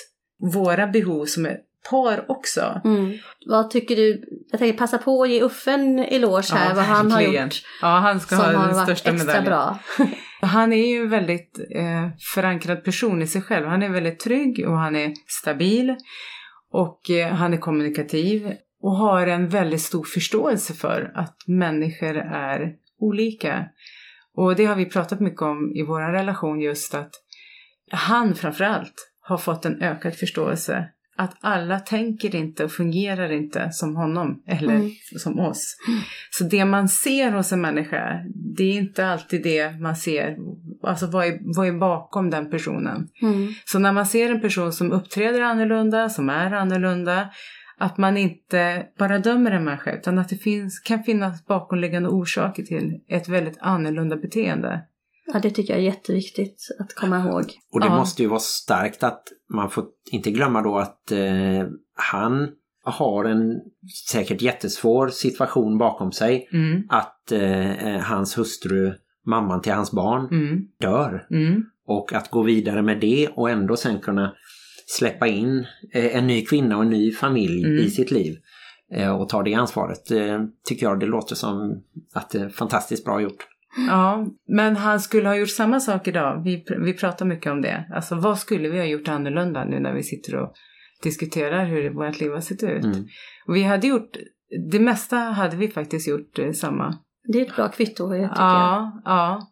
[0.54, 1.58] våra behov som är
[1.90, 2.82] par också.
[2.84, 3.18] Mm.
[3.46, 4.24] Vad tycker du?
[4.52, 7.64] Jag tänker passa på att ge Uffe en eloge här, Ja, vad han har gjort.
[7.82, 9.46] Ja, han ska ha den största medaljen.
[9.46, 9.80] bra.
[10.44, 13.68] Han är ju en väldigt eh, förankrad person i sig själv.
[13.68, 15.96] Han är väldigt trygg och han är stabil.
[16.72, 18.54] Och eh, han är kommunikativ.
[18.82, 23.66] Och har en väldigt stor förståelse för att människor är olika.
[24.36, 27.12] Och det har vi pratat mycket om i vår relation just att
[27.92, 30.90] han framförallt har fått en ökad förståelse.
[31.18, 34.92] Att alla tänker inte och fungerar inte som honom eller Mm.
[35.18, 35.78] som oss.
[36.32, 38.22] Så det man ser hos en människa,
[38.58, 40.38] det är inte alltid det man ser.
[40.84, 43.08] Alltså vad är, vad är bakom den personen?
[43.22, 43.54] Mm.
[43.66, 47.30] Så när man ser en person som uppträder annorlunda, som är annorlunda,
[47.82, 52.64] att man inte bara dömer en människa utan att det finns, kan finnas bakomliggande orsaker
[52.64, 54.82] till ett väldigt annorlunda beteende.
[55.34, 57.44] Ja, det tycker jag är jätteviktigt att komma ihåg.
[57.74, 57.98] och det Ja.
[57.98, 62.50] måste ju vara starkt att man får inte glömma då att eh, han
[62.84, 63.60] har en
[64.12, 66.50] säkert jättesvår situation bakom sig.
[66.54, 68.94] Mm, Att eh, eh, hans hustru,
[69.26, 71.28] mamman till hans barn, mm, dör.
[71.32, 74.34] mm, Och att gå vidare med det och ändå sen kunna
[74.98, 77.78] släppa in eh, en ny kvinna och en ny familj Mm.
[77.78, 78.38] i sitt liv
[78.94, 83.06] eh, och ta det ansvaret eh, tycker jag det låter som att det är fantastiskt
[83.06, 83.48] bra gjort.
[83.90, 86.42] Ja, men han skulle ha gjort samma sak idag.
[86.44, 87.86] Vi, vi pratar mycket om det.
[87.96, 90.54] Alltså vad skulle vi ha gjort annorlunda nu när vi sitter och
[91.04, 92.84] diskuterar hur vårt liv har sett ut?
[92.84, 93.06] Mm.
[93.48, 94.18] Och vi hade gjort,
[94.72, 96.98] det mesta hade vi faktiskt gjort samma.
[97.28, 98.32] Det är ett bra kvitto tycker jag.
[98.36, 99.48] Ja, ja.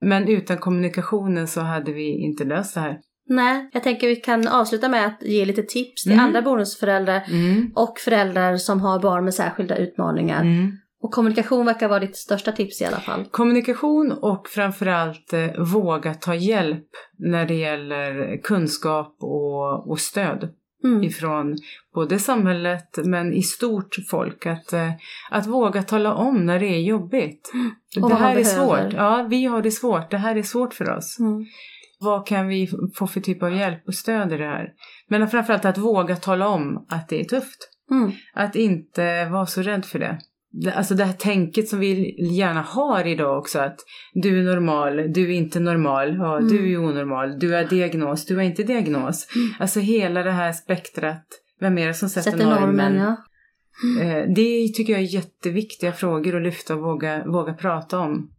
[0.00, 2.98] Men utan kommunikationen så hade vi inte löst det här.
[3.32, 6.24] Nej, jag tänker vi kan avsluta med att ge lite tips till Mm.
[6.24, 7.72] andra bonusföräldrar Mm.
[7.74, 10.40] och föräldrar som har barn med särskilda utmaningar.
[10.42, 10.72] Mm.
[11.02, 13.24] Och kommunikation verkar vara ditt största tips i alla fall.
[13.30, 16.86] Kommunikation och framförallt eh, våga ta hjälp
[17.18, 20.48] när det gäller kunskap och, och stöd
[20.84, 21.02] Mm.
[21.04, 21.56] ifrån
[21.94, 24.46] både samhället men i stort folk.
[24.46, 24.90] Att, eh,
[25.30, 27.52] att våga tala om när det är jobbigt.
[28.02, 28.68] Och det här är svårt.
[28.76, 28.96] behöver.
[28.96, 30.10] Ja, vi har det svårt.
[30.10, 31.18] Det här är svårt för oss.
[31.20, 31.44] Mm.
[32.00, 34.68] Vad kan vi få för typ av hjälp och stöd i det här?
[35.08, 37.68] Men framförallt att våga tala om att det är tufft.
[37.90, 38.12] Mm.
[38.34, 40.18] Att inte vara så rädd för det.
[40.74, 43.76] alltså det här tänket som vi gärna har idag också att
[44.14, 46.48] du är normal, du är inte normal, ja, Mm.
[46.48, 49.26] du är onormal, du är diagnos, du är inte diagnos.
[49.58, 51.24] Alltså hela det här spektrat,
[51.60, 53.16] vem är det som sätter, Sätter normen, ja.
[54.02, 58.30] Eh, Det tycker jag är jätteviktiga frågor att lyfta och våga, våga prata om.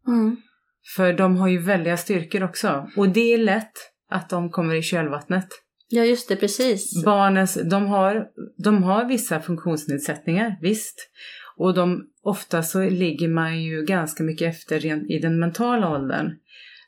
[0.96, 2.88] För de har ju väldiga styrkor också.
[2.98, 3.72] Och det är lätt
[4.10, 5.48] att de kommer i kölvattnet.
[5.89, 7.04] Ja, just det, precis.
[7.06, 8.26] Barnens, de har,
[8.63, 11.10] de har vissa funktionsnedsättningar, visst.
[11.58, 16.32] Och de, ofta så ligger man ju ganska mycket efter rent i den mentala åldern.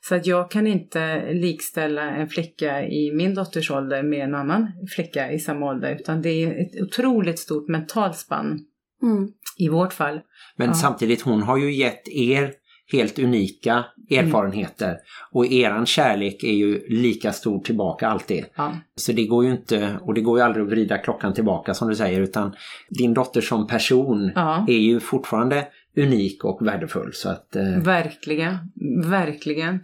[0.08, 4.72] Så att jag kan inte likställa en flicka i min dotters ålder med en annan
[4.96, 5.94] flicka i samma ålder.
[6.00, 8.58] Utan det är ett otroligt stort mentalt spann
[9.02, 9.28] Mm.
[9.58, 10.20] i vårt fall.
[10.56, 10.74] Men Ja.
[10.74, 12.52] samtidigt, hon har ju gett er
[12.92, 14.96] helt unika erfarenheter.
[15.32, 18.44] Och eran kärlek är ju lika stor tillbaka alltid.
[18.56, 18.72] Ja.
[18.96, 21.88] Så det går ju inte, och det går ju aldrig att vrida klockan tillbaka som
[21.88, 22.54] du säger, utan
[22.88, 24.64] din dotter som person Ja.
[24.68, 25.66] är ju fortfarande
[25.96, 27.10] unik och värdefull.
[27.12, 28.56] Så att, eh, Verkligen,
[29.04, 29.80] verkligen.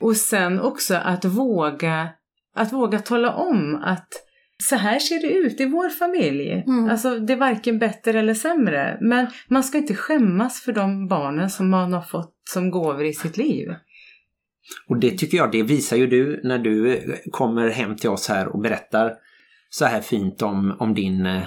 [0.00, 2.08] Och sen också att våga,
[2.56, 4.08] att våga tala om att
[4.62, 6.52] så här ser det ut i vår familj.
[6.66, 6.90] Mm.
[6.90, 8.98] Alltså det är varken bättre eller sämre.
[9.00, 13.12] Men man ska inte skämmas för de barnen som man har fått som gåvor i
[13.12, 13.68] sitt liv.
[14.88, 18.48] och det tycker jag, det visar ju du när du kommer hem till oss här
[18.48, 19.14] och berättar
[19.70, 21.42] så här fint om, om din eh,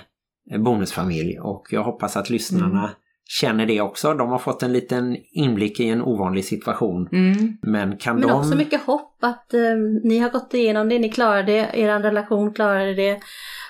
[0.59, 1.39] bonusfamilj.
[1.39, 2.91] Och jag hoppas att lyssnarna
[3.25, 4.13] känner det också.
[4.13, 7.09] De har fått en liten inblick i en ovanlig situation.
[7.11, 7.57] Mm.
[7.61, 8.33] Men kan Men de...
[8.33, 9.59] också mycket hopp att eh,
[10.03, 13.19] ni har gått igenom det, ni klarade det, er relation klarade det.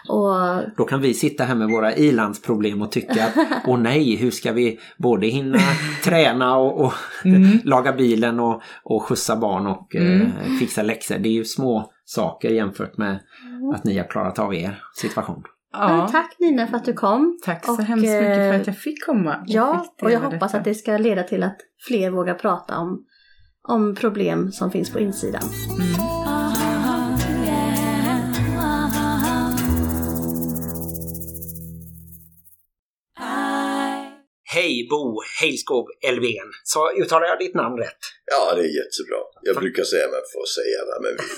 [0.10, 0.36] Och
[0.78, 3.34] Då kan vi sitta här med våra ilandsproblem och tycka att
[3.68, 5.60] åh nej, hur ska vi både hinna
[6.04, 6.94] träna och, och
[7.26, 7.60] Mm.
[7.64, 10.22] laga bilen och, och skjutsa barn och Mm.
[10.22, 10.28] eh,
[10.60, 11.18] fixa läxor.
[11.18, 13.20] Det är ju små saker jämfört med
[13.76, 15.44] att ni har klarat av er situation.
[15.74, 16.08] Ja.
[16.12, 17.40] tack Nina för att du kom.
[17.46, 19.36] Tack så Och, hemskt mycket för eh, att jag fick komma.
[19.36, 20.58] och Ja, fick och jag hoppas detta.
[20.58, 23.06] att det ska leda till att fler vågar prata om,
[23.68, 25.42] om problem som finns på insidan.
[25.80, 26.23] Mm.
[34.56, 35.04] Hej Bo
[35.40, 36.50] Hejskog Elven.
[36.64, 38.02] Så uttalar jag ditt namn rätt?
[38.34, 39.22] Ja, det är jättebra.
[39.48, 41.32] Jag brukar säga man får säga vad man vill.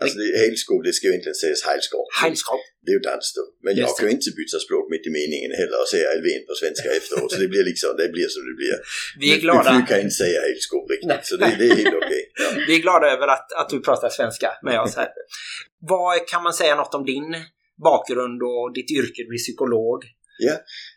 [0.00, 2.04] Alltså, det, helskov, det ska ju egentligen sägas heilskov.
[2.22, 2.60] Hejskog.
[2.84, 3.42] Det är ju dans då.
[3.64, 4.00] Men jag Just det.
[4.00, 7.30] kan ju inte byta språk mitt i meningen heller och säga Elven på svenska efteråt.
[7.32, 8.76] Så det blir liksom, det blir som det blir.
[9.22, 11.28] Vi är Du glada, kan inte säga helskov riktigt, Nej.
[11.30, 12.22] så det, det är helt okej.
[12.42, 12.48] Ja.
[12.68, 15.10] vi är glada över att, att du pratar svenska med oss här.
[15.92, 17.28] Vad kan man säga något om din
[17.90, 19.20] bakgrund och ditt yrke?
[19.28, 19.98] Du är psykolog.
[20.38, 20.56] Ja,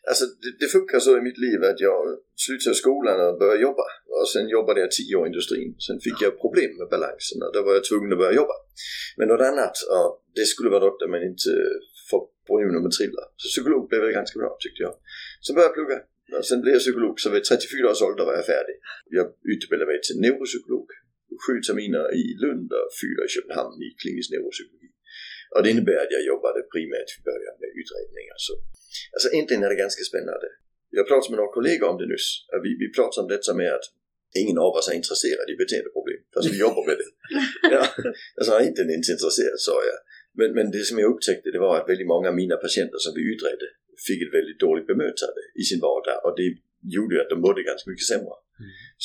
[0.09, 1.99] Alltså, det, det funkar så i mitt liv att jag
[2.45, 3.85] slutade skolan och började jobba.
[4.17, 5.71] Och sen jobbade jag tio år i industrin.
[5.85, 8.55] Sen fick jag problem med balansen och då var jag tvungen att börja jobba.
[9.17, 11.49] Men något annat, och det skulle vara något där man inte
[12.09, 13.25] får problem när man trillar.
[13.41, 14.93] Så psykolog blev jag ganska bra tyckte jag.
[15.45, 15.97] Så började jag plugga.
[16.39, 18.75] Och sen blev jag psykolog, så vid 34 års ålder var jag färdig.
[19.17, 20.87] Jag utbildade mig till neuropsykolog.
[21.43, 24.80] Sju terminer i Lund och fyra i Köpenhamn i klinisk Neuropsykolog.
[25.53, 28.37] Och det innebär att jag jobbade primärt i början med utredningar.
[28.47, 28.53] Så.
[29.13, 30.47] Alltså egentligen är det ganska spännande.
[30.97, 32.29] Jag pratade med några kollegor om det nyss.
[32.65, 33.87] Vi, vi pratade om detta med att
[34.41, 36.21] ingen av oss är intresserad i beteendeproblem.
[36.33, 37.09] Fast vi jobbar med det.
[37.75, 37.83] Ja,
[38.37, 39.99] alltså jag är inte ens intresserad sa jag.
[40.39, 43.13] Men, men det som jag upptäckte det var att väldigt många av mina patienter som
[43.17, 43.67] vi utredde
[44.07, 46.47] fick ett väldigt dåligt bemötande i sin vardag och det
[46.95, 48.35] gjorde att de mådde ganska mycket sämre.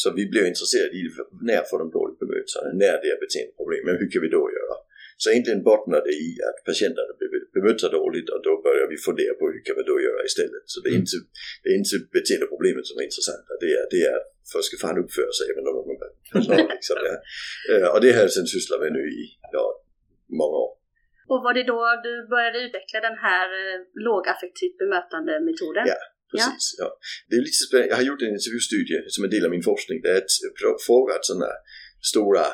[0.00, 1.02] Så vi blev intresserade i
[1.48, 4.76] när får de dåligt bemötande, när det är beteendeproblem, men hur kan vi då göra?
[5.22, 9.34] Så egentligen bottnar det i att patienterna blir bemötta dåligt och då börjar vi fundera
[9.40, 10.64] på hur kan vi då göra istället.
[10.72, 11.16] Så det är inte,
[11.62, 14.18] det är inte beteendeproblemet som är intressanta, det är, det är
[14.52, 15.98] folk ska fan uppföra sig även om är
[16.32, 16.68] personal.
[16.76, 17.16] Liksom det.
[17.72, 19.22] Eh, Och det har jag sen sysslat med nu i
[19.56, 19.64] ja,
[20.40, 20.72] många år.
[21.32, 25.84] Och var det då du började utveckla den här eh, lågaffektivt bemötande metoden?
[25.94, 25.98] Ja.
[26.32, 26.88] Precis, ja.
[27.28, 27.88] Det är lite spännande.
[27.92, 29.96] Jag har gjort en intervjustudie som en del av min forskning.
[30.04, 31.50] Det är att pr- frågat sådana
[32.12, 32.44] stora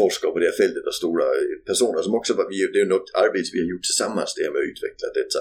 [0.00, 2.90] forskare på det här fältet och stora eh, personer som också var, vi- det är
[2.96, 5.40] något arbete vi har gjort tillsammans det här med att utveckla detta.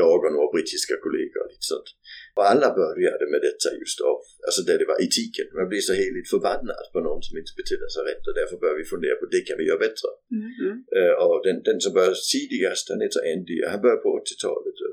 [0.00, 1.88] Jag och några brittiska kollegor och lite sånt.
[2.36, 5.46] Och alla började med detta just av, alltså där det var etiken.
[5.60, 8.78] Man blir så heligt förbannad på någon som inte beter sig rätt och därför börjar
[8.80, 10.08] vi fundera på det kan vi göra bättre.
[10.38, 10.76] Mm, mm.
[10.98, 14.76] Eh, och den, den som började tidigast, han heter Andy, och han började på 80-talet.
[14.84, 14.92] och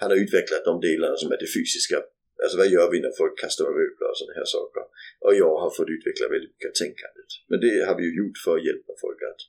[0.00, 1.98] Han har utvecklat de delarna som är det fysiska.
[2.42, 4.82] Alltså vad gör vi när folk kastar med möbler och sådana här saker.
[5.26, 7.21] Och jag har fått utveckla väldigt mycket tänkandet.
[7.50, 9.40] Men det har vi ju gjort för att hjälpa folk att,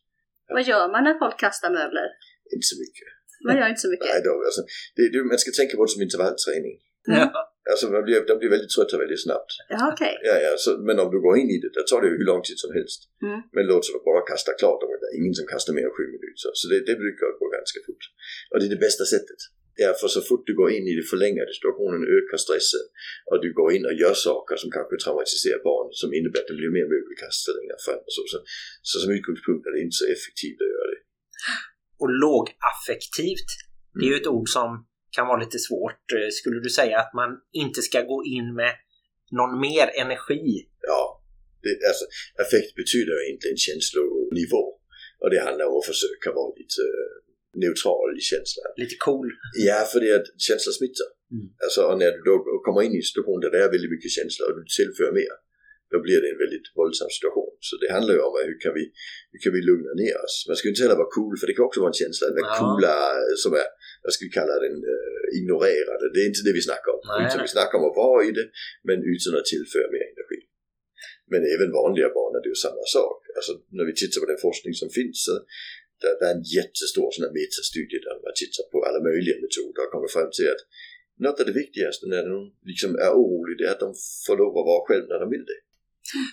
[0.56, 2.08] Vad gör man när folk kastar möbler?
[2.56, 3.08] inte så mycket.
[3.48, 4.10] Man gör inte så mycket.
[4.14, 4.62] Nej, då, alltså,
[4.96, 6.76] det, det, man ska tänka på det som intervallträning.
[7.18, 7.26] Ja.
[7.72, 9.52] Alltså man blir, de blir väldigt trötta väldigt snabbt.
[9.76, 10.14] Ja, okej.
[10.30, 12.28] Ja, ja, så, men om du går in i det, då tar det ju hur
[12.32, 13.00] lång tid som helst.
[13.28, 13.40] Mm.
[13.56, 16.52] Men låt oss bara kasta klart, det är ingen som kastar mer än sju minuter.
[16.60, 18.04] Så det, det brukar gå ganska fort.
[18.50, 19.42] Och det är det bästa sättet.
[19.82, 22.86] Ja, för så fort du går in i det förlängade situationen ökar stressen
[23.30, 26.60] och du går in och gör saker som kanske traumatiserar barnet som innebär att det
[26.62, 28.24] blir mer mögelkast längre fram och så.
[28.32, 28.38] Så,
[28.90, 31.02] så som utgångspunkt är det inte så effektivt att göra det.
[32.02, 33.50] Och lågaffektivt,
[33.96, 34.70] det är ju ett ord som
[35.16, 36.06] kan vara lite svårt.
[36.18, 37.30] Eh, Skulle du säga att man
[37.64, 38.74] inte ska gå in med
[39.40, 40.48] någon mer energi?
[40.92, 41.02] Ja,
[41.64, 42.06] det, alltså,
[42.44, 44.64] affekt betyder egentligen känslonivå.
[45.22, 47.23] Och det handlar om att försöka vara lite eh,
[47.64, 48.70] neutral i känslan.
[48.84, 49.28] Lite cool?
[49.68, 51.10] Ja, för det att känslor smittar.
[51.36, 51.48] Mm.
[51.66, 52.36] Alltså, och när du då
[52.66, 55.36] kommer in i en situation där det är väldigt mycket känslor och du tillför mer,
[55.94, 57.54] då blir det en väldigt våldsam situation.
[57.68, 58.84] Så det handlar ju om att hur kan vi,
[59.32, 60.36] hur kan vi lugna ner oss?
[60.50, 62.36] Man ska ju inte heller vara cool, för det kan också vara en känsla att
[62.40, 62.60] vara Ja.
[62.62, 63.68] coola eh, som är,
[64.04, 66.06] vad ska vi kalla den, uh, ignorerade.
[66.14, 67.02] Det är inte det vi snackar om.
[67.10, 67.46] Nej, utan nej.
[67.48, 68.48] vi snackar om att vara i det,
[68.88, 70.40] men utan att tillföra mer energi.
[71.32, 73.20] Men även vanliga barn är det ju samma sak.
[73.38, 75.34] Alltså när vi tittar på den forskning som finns så
[76.02, 79.82] där, där är en jättestor sån här metastudie där man tittar på alla möjliga metoder
[79.86, 80.64] och kommer fram till att
[81.26, 82.38] något av det viktigaste när de
[82.72, 83.92] liksom är oroliga det är att de
[84.26, 85.60] får lov att vara själv när de vill det.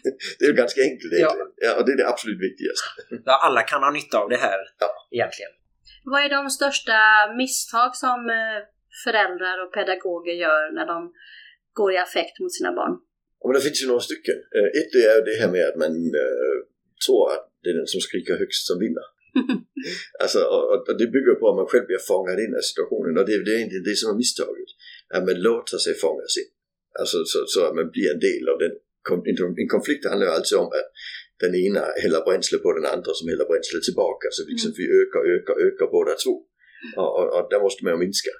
[0.38, 1.50] det är ju ganska enkelt egentligen.
[1.66, 1.70] Ja.
[1.78, 2.88] och det är det absolut viktigaste.
[3.28, 4.90] Ja, alla kan ha nytta av det här Ja.
[5.16, 5.52] egentligen.
[6.12, 6.98] Vad är de största
[7.42, 8.58] misstag som eh,
[9.04, 10.98] föräldrar och pedagoger gör när de
[11.78, 12.94] går i affekt mot sina barn?
[13.40, 14.38] Ja, men det finns ju några stycken.
[14.56, 15.92] Eh, Ett det är det här med att man
[16.22, 16.56] eh,
[17.04, 19.06] tror att det är den som skriker högst som vinner.
[20.22, 23.26] Alltså, och, och- det bygger på att man själv blir fångad in i situationen och
[23.28, 24.70] det, det är egentligen det som är misstaget.
[25.14, 26.50] Att man låter sig fångas in.
[27.00, 28.72] Alltså så, så att man blir en del av den.
[29.62, 30.88] En, konflikt handlar ju alltid om att
[31.44, 34.26] den ena häller bränsle på den andra som häller bränsle tillbaka.
[34.34, 36.34] Så liksom vi ökar, ökar, ökar båda två.
[37.00, 38.32] Och, och, och där måste man ju minska.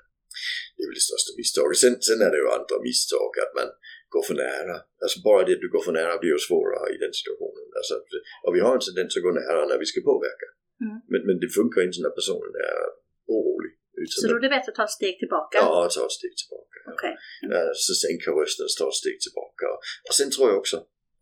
[0.74, 1.76] Det är väl det största misstaget.
[1.84, 3.68] Sen, sen är det ju andra misstag att man
[4.14, 4.76] går för nära.
[5.02, 7.66] Alltså bara det att du går för nära blir ju svårare i den situationen.
[7.80, 7.94] Alltså,
[8.44, 10.46] och vi har en tendens att gå nära när vi ska påverka.
[10.84, 10.96] Mm.
[11.12, 12.78] Men, men det funkar inte när personen är
[13.36, 13.72] orolig.
[14.18, 15.56] Så då är det bättre att ta ett steg tillbaka?
[15.64, 16.76] Ja, ta ett steg tillbaka.
[16.86, 16.90] Ja.
[16.94, 17.14] Okej.
[17.52, 19.66] Ja, så sänka rösten, ta ett steg tillbaka.
[20.08, 20.76] Och sen tror jag också,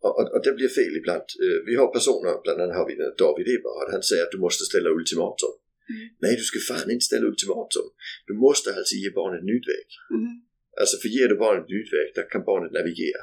[0.05, 1.27] och, och, och det blir fel ibland.
[1.45, 4.63] Eh, Vi har personer, bland annat har vi David Eberhard, han säger att du måste
[4.69, 5.53] ställa ultimatum.
[5.93, 6.05] Mm.
[6.23, 7.87] Nej, du ska fan inte ställa ultimatum.
[8.29, 9.87] Du måste alltså ge barnet en utväg.
[10.17, 10.33] Mhm.
[10.81, 13.21] Alltså för ger du barnet en utväg, där kan barnet navigera.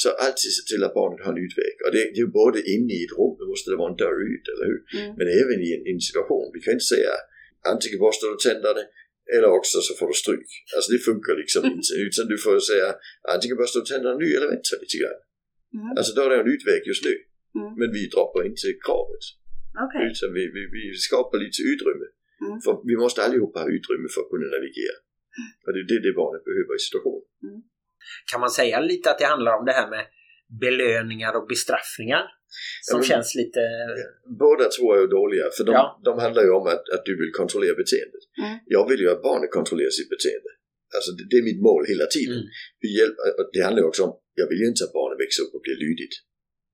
[0.00, 1.74] Så alltid se till att barnet har en utväg.
[1.84, 4.00] Och det, det är ju både inne i ett rum, då måste det vara en
[4.02, 4.80] dörr ut, eller hur?
[4.98, 5.10] Mm.
[5.18, 6.46] Men även i en, en situation.
[6.54, 7.12] Vi kan inte säga
[7.72, 8.82] antingen borstar du tänderna
[9.34, 10.50] eller också så får du stryk.
[10.74, 11.92] Alltså det funkar liksom inte.
[12.06, 12.88] Utan du får säga
[13.34, 15.20] antingen borstar du tänderna nu eller vänta lite grann.
[15.78, 15.92] Mm.
[15.98, 17.14] Alltså då är det en utväg just nu.
[17.60, 17.70] Mm.
[17.80, 19.24] Men vi droppar inte kravet.
[19.84, 20.02] Okej.
[20.10, 22.08] Utan vi, vi, vi skapar lite utrymme.
[22.46, 22.56] Mm.
[22.64, 24.98] För vi måste allihopa ha utrymme för att kunna navigera.
[25.64, 27.26] Och det är det, det barnet behöver i situationen.
[28.30, 30.04] Kan man säga lite att det handlar om det här med
[30.64, 32.24] belöningar och bestraffningar?
[32.88, 33.60] Som men- känns lite...
[34.44, 36.00] Båda två är dåliga för de, Ja.
[36.08, 38.24] de handlar ju om att, att du vill kontrollera beteendet.
[38.42, 38.54] Mm.
[38.76, 40.50] Jag vill ju att barnet kontrollerar sitt beteende.
[40.96, 42.38] Alltså det, det är mitt mål hela tiden.
[42.42, 42.48] Mm.
[42.84, 45.40] Vi hjälper, och det handlar ju också om, jag vill ju inte att barnet växer
[45.44, 46.14] upp och blir lydigt.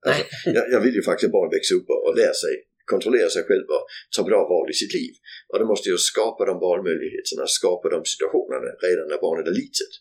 [0.07, 0.23] Alltså,
[0.57, 2.55] jag, jag vill ju faktiskt att barnet växer upp och, och lär sig,
[2.95, 3.85] kontrollera sig själv och
[4.17, 5.13] ta bra val i sitt liv.
[5.51, 9.93] Och då måste jag skapa de valmöjligheterna, skapa de situationerna redan när barnet är litet.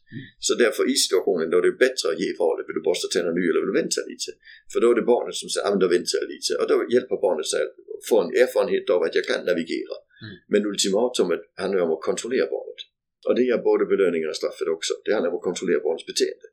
[0.45, 3.35] Så därför i situationen då är det bättre att ge valet, vill du borsta tänderna
[3.39, 4.29] nu eller vill du vänta lite?
[4.71, 6.51] För då är det barnet som säger, ja men då väntar jag lite.
[6.61, 7.73] Och då hjälper barnet sig att
[8.09, 9.95] få en erfarenhet av att jag kan navigera.
[10.23, 10.35] Mm.
[10.51, 12.79] Men ultimatumet handlar om att kontrollera barnet.
[13.27, 14.93] Och det är både belöningen och straffet också.
[15.05, 16.47] Det handlar om att kontrollera barnets beteende.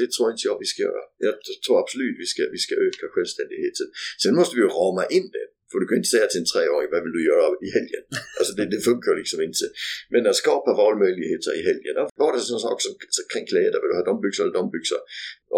[0.00, 1.02] Det tror inte jag vi ska göra.
[1.26, 3.86] Jag tror absolut vi ska, vi ska öka självständigheten.
[4.22, 5.46] Sen måste vi ju rama in det.
[5.70, 8.02] För du kan inte säga till en treåring, vad vill du göra i helgen?
[8.38, 9.64] Alltså det, det funkar liksom inte.
[10.12, 11.94] Men att skapa valmöjligheter i helgen.
[12.22, 14.66] Var det sån sak som så kring kläder, vill du ha de byxor eller de
[14.74, 15.00] byxor?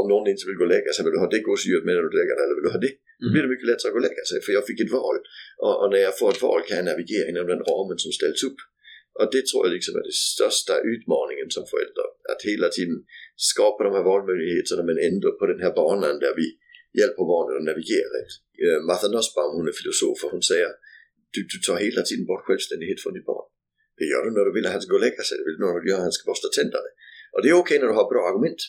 [0.01, 2.05] Om någon inte vill gå och lägga sig, vill du ha det gåsdjuret med när
[2.09, 2.95] du lägger dig eller vill du ha det?
[3.23, 5.17] Då blir det mycket lättare att gå och lägga sig för jag fick ett val.
[5.65, 8.41] Och, och när jag får ett val kan jag navigera inom den ramen som ställs
[8.49, 8.61] upp.
[9.19, 12.07] Och det tror jag liksom är den största utmaningen som förälder.
[12.33, 12.99] Att hela tiden
[13.51, 16.47] skapa de här valmöjligheterna men ändå på den här banan där vi
[17.01, 18.17] hjälper barnen att navigera.
[18.65, 20.71] Eh, Martha Nussbaum, hon är filosof och hon säger
[21.35, 23.47] du, du tar hela tiden bort självständighet från ditt barn.
[23.99, 25.59] Det gör du när du vill att han ska gå och lägga sig, det vill
[25.59, 26.91] du när du gör att han ska borsta tänderna.
[27.33, 28.61] Och det är okej när du har bra argument.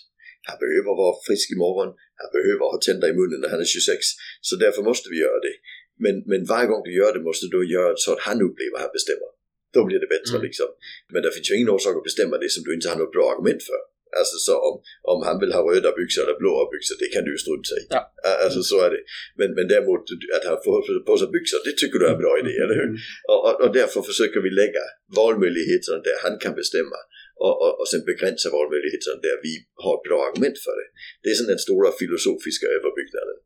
[0.49, 1.89] Han behöver vara frisk imorgon,
[2.21, 4.05] han behöver ha tänder i munnen när han är 26,
[4.47, 5.55] så därför måste vi göra det.
[6.03, 8.85] Men, men varje gång du gör det måste du göra så att han upplever att
[8.87, 9.29] han bestämmer.
[9.75, 10.45] Då blir det bättre Mm.
[10.47, 10.69] liksom.
[11.13, 13.25] Men det finns ju ingen orsak att bestämma det som du inte har något bra
[13.33, 13.79] argument för.
[14.19, 14.75] Alltså så om,
[15.13, 17.83] om han vill ha röda byxor eller blåa byxor, det kan du ju strunta i.
[17.95, 18.01] Ja.
[18.45, 19.01] Alltså så är det.
[19.39, 20.03] Men, men däremot
[20.37, 20.77] att han får
[21.09, 22.89] på sig byxor, det tycker du är en bra idé, eller hur?
[23.31, 24.83] Och, och, och därför försöker vi lägga
[25.19, 26.99] valmöjligheterna där han kan bestämma.
[27.45, 29.53] Och, och, och sen begränsa valmöjligheterna där vi
[29.85, 30.87] har bra argument för det.
[31.21, 33.37] Det är sån den stora filosofiska överbyggnaden.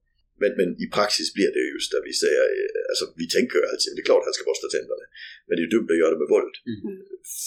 [0.41, 3.55] Men, men i praxis blir det ju just där vi säger, eh, alltså vi tänker
[3.59, 5.05] ju alltid, det är klart han ska borsta tänderna.
[5.45, 6.55] Men det är ju dumt att göra det med våld.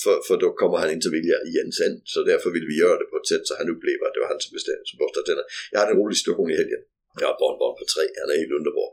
[0.02, 1.94] För, för då kommer han inte vilja igen sen.
[2.12, 4.30] Så därför vill vi göra det på ett sätt så han upplever att det var
[4.34, 5.48] han som bestämde, som borstade tänderna.
[5.72, 6.82] Jag hade en rolig situation i helgen.
[7.22, 8.88] Jag har barnbarn på tre, han är helt underbar.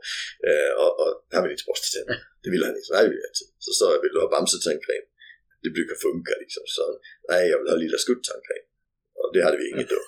[0.48, 2.18] Eh, och, och han vill inte borsta tänderna.
[2.42, 2.90] Det vill han inte.
[2.94, 3.46] Nej, det vill jag inte.
[3.66, 5.04] Så sa jag, vill du ha bamsetandkräm?
[5.64, 6.64] Det brukar funka liksom.
[6.76, 6.82] Så
[7.30, 8.64] nej jag vill ha lilla skuttandkräm.
[8.68, 8.73] Och
[9.34, 10.00] det hade vi inget då.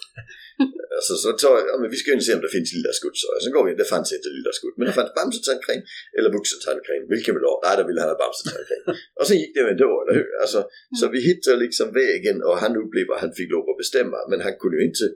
[0.98, 3.26] Alltså, så jag, ja, men vi ska ju se om det finns lilla skutt, sa
[3.34, 3.42] jag.
[3.42, 4.76] Sen går vi in, det fanns inte lilla skutt.
[4.78, 5.82] Men det fanns bamsetandkräm
[6.16, 7.02] eller vuxentandkräm.
[7.14, 7.58] Vilken vill du ha?
[7.66, 8.82] Nej, då ville han ha bamsetandkräm.
[9.18, 10.30] och sen gick det ändå, eller hur?
[10.42, 10.60] Alltså,
[10.98, 14.18] Så vi hittade liksom vägen och han upplevde att han fick lov att bestämma.
[14.30, 15.06] Men han kunde ju inte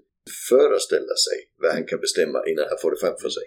[0.50, 3.46] föreställa sig vad han kan bestämma innan han får det framför sig.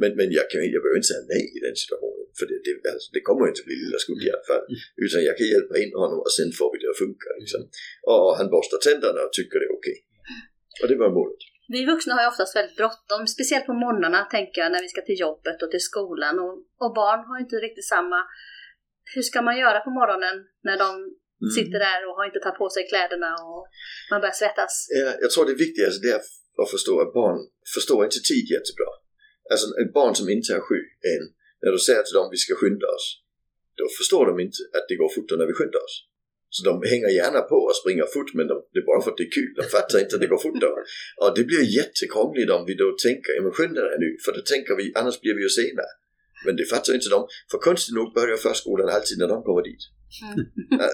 [0.00, 2.26] Men, men jag, kan, jag behöver inte säga nej i den situationen.
[2.38, 4.64] För det, det, alltså, det kommer ju inte bli lilla skutt i alla fall.
[5.04, 7.28] Utan jag kan hjälpa in honom och sen får vi det att funka.
[7.42, 7.62] Liksom.
[8.10, 9.98] Och han borstar tänderna och tycker det är okej.
[10.80, 11.42] Och det var målet.
[11.76, 15.00] Vi vuxna har ju oftast väldigt bråttom, speciellt på morgnarna tänker jag när vi ska
[15.00, 16.34] till jobbet och till skolan.
[16.44, 18.18] Och, och barn har inte riktigt samma...
[19.14, 20.36] Hur ska man göra på morgonen
[20.68, 20.90] när de
[21.56, 23.62] sitter där och har inte tagit på sig kläderna och
[24.10, 24.74] man börjar svettas?
[25.00, 26.20] Ja, jag tror det viktigaste är
[26.62, 27.38] att förstå att barn
[27.74, 28.90] förstår inte tid jättebra.
[29.52, 30.80] Alltså ett barn som inte är sju
[31.12, 31.24] än,
[31.62, 33.06] när du säger till dem vi ska skynda oss,
[33.80, 35.96] då förstår de inte att det går fortare när vi skyndar oss.
[36.56, 39.20] Så de hänger gärna på och springer fort men de, det är bara för att
[39.20, 39.52] det är kul.
[39.60, 40.80] De fattar inte att det går fortare.
[41.20, 44.42] Och det blir jättekrångligt om vi då tänker, ja men skynda dig nu, för då
[44.52, 45.86] tänker vi, annars blir vi ju sena.
[46.44, 47.20] Men det fattar inte de,
[47.50, 49.82] för konstigt nog börjar förskolan alltid när de kommer dit.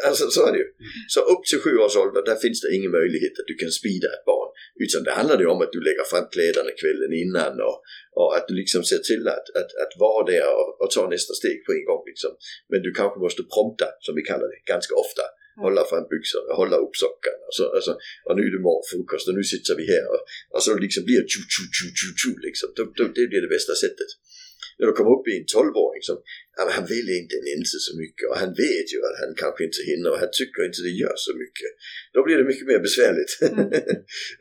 [0.08, 0.68] Alltså så är det ju.
[1.14, 4.08] Så upp till sju års ålder, där finns det ingen möjlighet att du kan speeda
[4.14, 4.50] ett barn.
[4.84, 7.76] Utan det handlar ju om att du lägger fram kläderna kvällen innan och,
[8.18, 11.32] och att du liksom ser till att, att, att vara där och, och ta nästa
[11.40, 12.32] steg på en gång liksom.
[12.70, 15.24] Men du kanske måste prompta, som vi kallar det, ganska ofta.
[15.64, 17.42] Hålla fram byxorna, hålla upp sockarna.
[17.48, 17.92] Och, så, alltså,
[18.26, 20.06] och nu är det morgonfrukost och nu sitter vi här.
[20.12, 20.22] Och,
[20.54, 22.68] och så liksom blir det tju, tju, tju, tju, tju, liksom.
[22.76, 24.10] Då, då, det blir det bästa sättet.
[24.78, 26.16] När du kommer upp i en 12-åring som,
[26.66, 29.80] men han vill inte inte så mycket och han vet ju att han kanske inte
[29.90, 31.70] hinner och han tycker inte det gör så mycket.
[32.14, 33.32] Då blir det mycket mer besvärligt.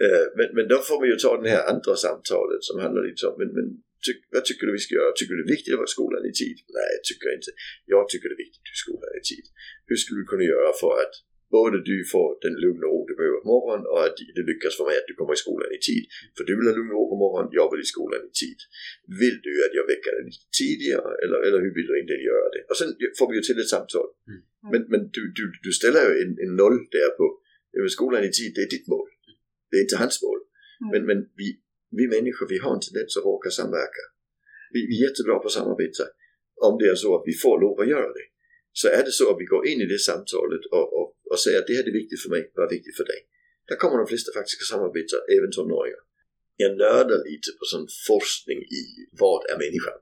[0.06, 3.24] Eh, men, men då får vi ju ta det här andra samtalet som handlar lite
[3.30, 3.66] om, men, men
[4.04, 5.12] ty, vad tycker du vi ska göra?
[5.16, 6.58] Tycker du det är viktigt att vara i skolan i tid?
[6.78, 7.52] Nej, jag tycker inte.
[7.94, 9.46] Jag tycker det är viktigt att är i skolan i tid.
[9.90, 11.16] Hur skulle vi kunna göra för att
[11.58, 14.74] både du får den lugn och ro du behöver på morgonen och att det lyckas
[14.78, 16.04] för mig att du kommer i skolan i tid.
[16.36, 18.60] För du vill ha lugn och ro på morgonen, jag vill i skolan i tid.
[19.22, 22.48] Vill du att jag väcker dig lite tidigare eller, eller hur vill du inte göra
[22.56, 22.62] det?
[22.70, 24.08] Och sen får vi ju till ett samtal.
[24.72, 27.26] Men, men du, du, du ställer ju en, en noll där på
[27.96, 29.10] skolan i tid, det är ditt mål.
[29.70, 30.40] Det är inte hans mål.
[30.92, 31.48] Men, men vi,
[31.98, 34.04] vi människor, vi har en tendens att råka samverka.
[34.74, 36.04] Vi, vi är jättebra på att samarbeta
[36.68, 38.28] om det är så att vi får lov att göra det.
[38.80, 41.60] Så är det så att vi går in i det samtalet och, och, och säger
[41.60, 43.20] att det här är viktigt för mig, vad är viktigt för dig?
[43.68, 46.04] Där kommer de flesta faktiskt att samarbeta, även tonåringar.
[46.64, 48.84] Jag nördar lite på sån forskning i
[49.24, 50.00] vad är människan?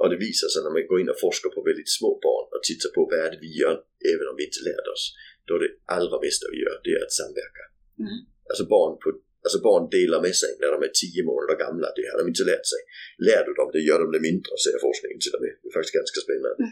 [0.00, 2.62] Och det visar sig när man går in och forskar på väldigt små barn och
[2.70, 3.76] tittar på vad är det vi gör,
[4.12, 5.04] även om vi inte lärde oss.
[5.46, 7.64] Då är det allra bästa vi gör, det är att samverka.
[8.04, 8.18] Mm.
[8.50, 9.08] Alltså barn på
[9.44, 12.46] Alltså barn delar med sig när de är 10 månader gamla, det har de inte
[12.52, 12.80] lärt sig.
[13.28, 15.54] Lär du dem det gör de det mindre, säger forskningen till och med.
[15.60, 16.62] Det är faktiskt ganska spännande.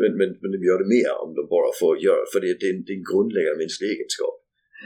[0.00, 2.66] Men, men, men de gör det mer om de bara får göra, för det, det,
[2.70, 4.36] är en, det är en grundläggande mänsklig egenskap.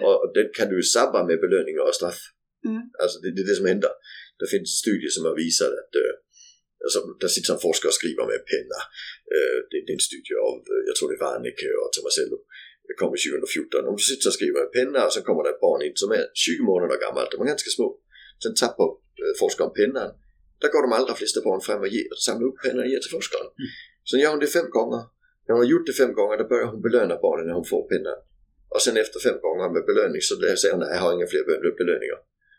[0.05, 2.20] Och, och den kan du sabba med belöningar och straff.
[2.68, 2.82] Mm.
[3.03, 3.93] Alltså det, det är det som händer.
[4.41, 6.12] Det finns studier som har visat att uh,
[6.84, 8.80] alltså, där sitter en forskare och skriver med penna.
[9.34, 12.39] Uh, det, det är en studie av, uh, jag tror det är Warnecke och Tomasello.
[12.89, 13.89] Det kom 2014.
[13.91, 16.11] Om du sitter och skriver med penna och så kommer det ett barn in som
[16.18, 17.30] är 20 månader gammalt.
[17.32, 17.89] De är ganska små.
[18.43, 18.89] Sen tappar
[19.22, 20.11] eh, forskaren pennan.
[20.61, 23.14] Där går de allra flesta barn fram och ger, samlar upp pennan och ger till
[23.16, 23.49] forskaren.
[24.09, 25.03] Sen gör hon det fem gånger.
[25.45, 27.82] När hon har gjort det fem gånger då börjar hon belöna barnen när hon får
[27.93, 28.18] pennan.
[28.74, 31.45] Och sen efter fem gånger med belöning så säger hon jag har inga fler
[31.80, 32.18] belöningar.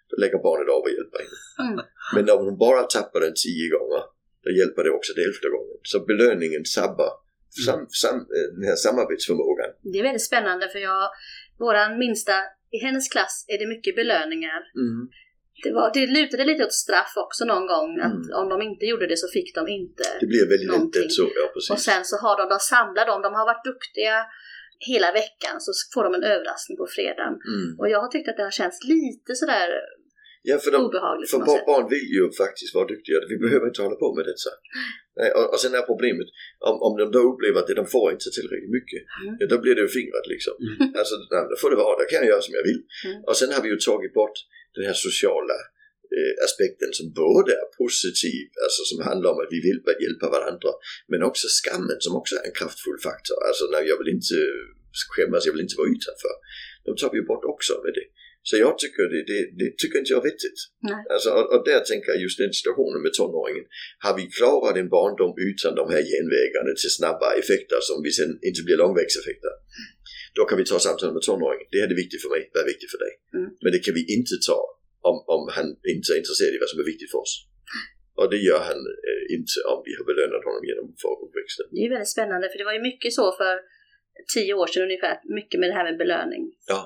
[0.10, 1.38] Då lägger barnet av och hjälper henne.
[1.66, 1.86] Mm.
[2.16, 4.02] Men om hon bara tappar den tio gånger
[4.44, 5.78] då hjälper det också det elfte gången.
[5.92, 7.12] Så belöningen sabbar
[7.66, 9.70] sam, sam, eh, den här samarbetsförmågan.
[9.92, 11.10] Det är väldigt spännande för jag,
[11.60, 12.34] våran minsta,
[12.72, 14.62] i hennes klass är det mycket belöningar.
[14.84, 15.02] Mm.
[15.64, 18.40] Det, var, det lutade lite åt straff också någon gång, att Mm.
[18.42, 20.04] om de inte gjorde det så fick de inte.
[20.20, 21.10] Det blir väldigt Någonting.
[21.10, 21.72] så, ja precis.
[21.74, 24.16] Och sen så har de, de samlar dem, de har varit duktiga
[24.90, 27.36] hela veckan så får de en överraskning på fredagen.
[27.54, 27.68] Mm.
[27.80, 29.68] Och jag har tyckt att det har känts lite sådär
[30.50, 31.40] Ja, för, de, obehagligt för
[31.72, 33.18] barn vill ju faktiskt vara duktiga.
[33.34, 34.52] Vi behöver inte hålla på med detta.
[35.20, 36.28] Nej, och, och sen är problemet,
[36.70, 39.34] om, om de då upplever att det de får inte tillräckligt mycket, Mm.
[39.40, 40.56] ja, då blir det ju fingrat liksom.
[41.00, 42.82] Alltså, nej, då får det vara, då kan jag göra som jag vill.
[43.08, 43.18] Mm.
[43.28, 44.38] Och sen har vi ju tagit bort
[44.76, 45.58] den här sociala
[46.16, 50.72] eh, aspekten som både är positiv, alltså som handlar om att vi vill hjälpa varandra,
[51.12, 53.38] men också skammen som också är en kraftfull faktor.
[53.50, 54.36] Alltså när jag vill inte
[55.14, 56.36] skämmas, jag vill inte vara utanför.
[56.86, 58.08] De tar vi ju bort också med det.
[58.50, 60.60] Så jag tycker det, det, det tycker inte jag är vettigt.
[60.92, 61.04] Nej.
[61.14, 63.66] Alltså, och, och där tänker jag just den situationen med tonåringen.
[64.06, 68.32] Har vi klarat en barndom utan de här genvägarna till snabba effekter som vi sen
[68.50, 69.54] inte blir långvägseffekter.
[70.38, 71.68] Då kan vi ta samtal med tonåringen.
[71.74, 73.14] Det här är viktigt för mig, vad är viktigt för dig?
[73.38, 73.50] Mm.
[73.64, 74.60] Men det kan vi inte ta
[75.10, 77.34] om, om han inte är intresserad i vad som är viktigt för oss.
[78.20, 81.66] Och det gör han eh, inte om vi har belönat honom genom för uppväxten.
[81.76, 83.56] Det är väldigt spännande för det var ju mycket så för
[84.36, 86.44] tio år sedan ungefär, mycket med det här med belöning.
[86.74, 86.80] Ja,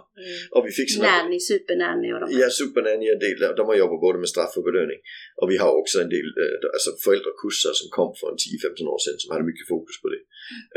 [0.56, 2.42] och vi såna Nanny, supernanny och de här.
[2.42, 5.00] Ja, Supernanny är en del, de har jobbat både med straff och belöning.
[5.42, 8.40] Och vi har också en del eh, alltså föräldrakurser som kom för en
[8.86, 10.22] 10-15 år sedan som hade mycket fokus på det.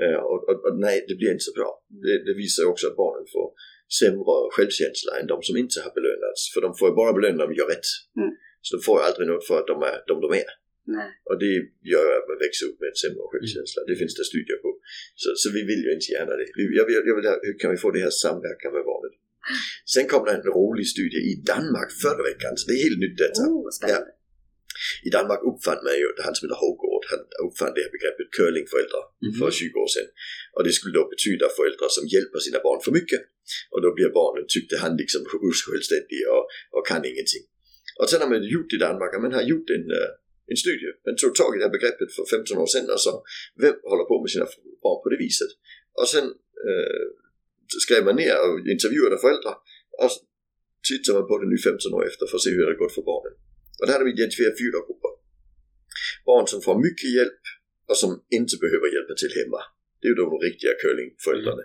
[0.02, 1.70] Eh, och, och, och nej, det blir inte så bra.
[2.04, 3.46] Det, det visar ju också att barnen får
[4.00, 6.40] sämre självkänsla än de som inte har belönats.
[6.52, 7.88] För de får ju bara belöning när de gör rätt.
[8.20, 8.32] Mm.
[8.64, 10.50] Så de får ju aldrig något för att de är de de är.
[10.96, 11.08] Nej.
[11.28, 11.54] Och det
[11.92, 13.80] gör att man växer upp med en sämre självkänsla.
[13.90, 14.70] Det finns det studier på.
[15.20, 16.46] Så, så vi vill ju inte gärna det.
[16.80, 19.14] Jag vill, jag vill, hur kan vi få det här samverkan med barnet?
[19.94, 23.18] Sen kom det en rolig studie i Danmark förra veckan, så det är helt nytt
[23.24, 23.42] detta.
[23.50, 24.10] Oh, spännande.
[25.08, 29.04] I Danmark uppfann man ju, han som heter Hågård, han uppfann det här begreppet curlingföräldrar
[29.38, 30.08] för 20 år sedan.
[30.54, 33.22] Och det skulle då betyda föräldrar som hjälper sina barn för mycket.
[33.72, 37.44] Och då blir barnen, tyckte han, liksom osjälvständiga och, och kan ingenting.
[38.00, 40.10] Och sen har man gjort i Danmark, man har gjort en, eh,
[40.50, 40.90] en studie.
[41.06, 43.12] Man tog tag i det här begreppet för 15 år sedan och sa,
[43.62, 44.46] vem håller på med sina
[44.84, 45.52] barn på det viset?
[46.00, 46.26] Och sen
[46.68, 47.06] eh,
[47.84, 49.56] skrev man ner och intervjuade föräldrar.
[50.02, 50.18] Och så
[50.90, 52.96] tittar man på det nu 15 år efter för att se hur det har gått
[52.98, 53.34] för barnen.
[53.78, 55.12] Och där hade vi identifierat fyra grupper.
[56.28, 57.42] Barn som får mycket hjälp
[57.90, 59.60] och som inte behöver hjälpa till hemma.
[59.98, 61.64] Det är ju de riktiga curlingföräldrarna.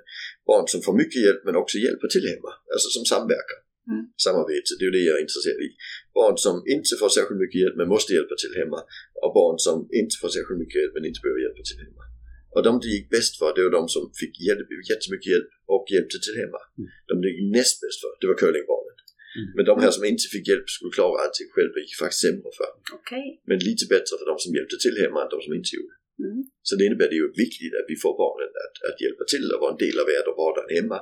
[0.49, 2.51] Barn som får mycket hjälp men också hjälper till hemma.
[2.73, 3.59] Alltså som samverkar.
[3.91, 4.03] Mm.
[4.25, 5.69] Samarbete, det är ju det jag är intresserad i.
[6.19, 8.79] Barn som inte får särskilt mycket hjälp men måste hjälpa till hemma.
[9.23, 12.03] Och barn som inte får särskilt mycket hjälp men inte behöver hjälpa till hemma.
[12.53, 15.85] Och de det gick bäst för, det var de som fick hjälp, jättemycket hjälp och
[15.93, 16.61] hjälpte till hemma.
[17.09, 18.95] De det gick näst bäst för, det var curlingbarnen.
[19.55, 22.71] Men de här som inte fick hjälp skulle klara allting själva gick faktiskt sämre för.
[22.99, 23.25] Okej.
[23.49, 25.95] Men lite bättre för de som hjälpte till hemma än de som inte gjorde.
[26.25, 26.39] Mm.
[26.67, 29.45] Så det innebär det är ju viktigt att vi får barnen att, att hjälpa till
[29.53, 30.97] och vara en del av världen och vardagen hemma.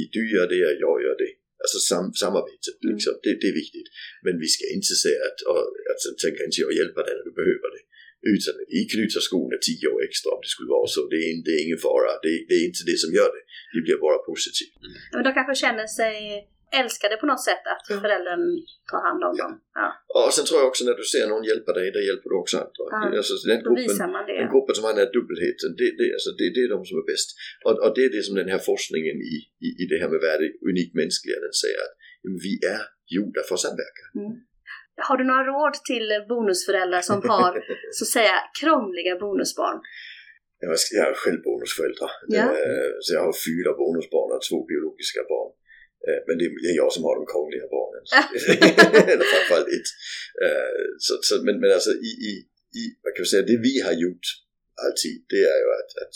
[0.00, 1.32] I du gör det jag gör det.
[1.62, 3.88] Alltså sam, samarbetet, liksom, det, det är viktigt.
[4.24, 7.34] Men vi ska inte säga att, och, alltså, tänker inte jag hjälpa dig när du
[7.42, 7.82] behöver det.
[8.34, 11.00] Utan vi knyter skorna tio år extra om det skulle vara så.
[11.12, 12.12] Det är, det är ingen fara.
[12.24, 13.42] Det, det är inte det som gör det.
[13.74, 14.74] Det blir bara positivt.
[15.14, 16.16] Men de kanske känner sig
[16.80, 18.42] älskade på något sätt att föräldern
[18.90, 19.52] tar hand om dem.
[19.80, 19.86] Ja.
[20.16, 22.56] Och sen tror jag också när du ser någon hjälpa dig, där hjälper du också
[22.64, 22.84] andra.
[22.94, 22.98] Ja.
[23.20, 24.36] Alltså, den Då gruppen, visar man det.
[24.42, 26.96] Den gruppen som har den här dubbelheten, det, det, alltså, det, det är de som
[27.02, 27.28] är bäst.
[27.66, 30.20] Och, och det är det som den här forskningen i, i, i det här med
[30.28, 31.94] värde unikt mänskliga, den säger att
[32.46, 32.82] vi är
[33.16, 34.04] gjorda för att samverka.
[35.08, 37.52] Har du några råd till bonusföräldrar som har
[37.96, 39.78] så att säga krångliga bonusbarn?
[40.98, 42.10] Jag är själv bonusförälder.
[42.38, 42.46] Ja.
[42.60, 45.50] Eh, Så jag har fyra bonusbarn och två biologiska barn.
[46.06, 48.04] Eh, Men det är jag som har de krångliga barnen.
[49.12, 49.90] Eller framförallt ett.
[50.44, 52.32] Eh, Så, så, men, men alltså i, i,
[52.80, 54.26] i, vad kan vi säga, det vi har gjort
[54.84, 56.14] alltid, det är ju att, att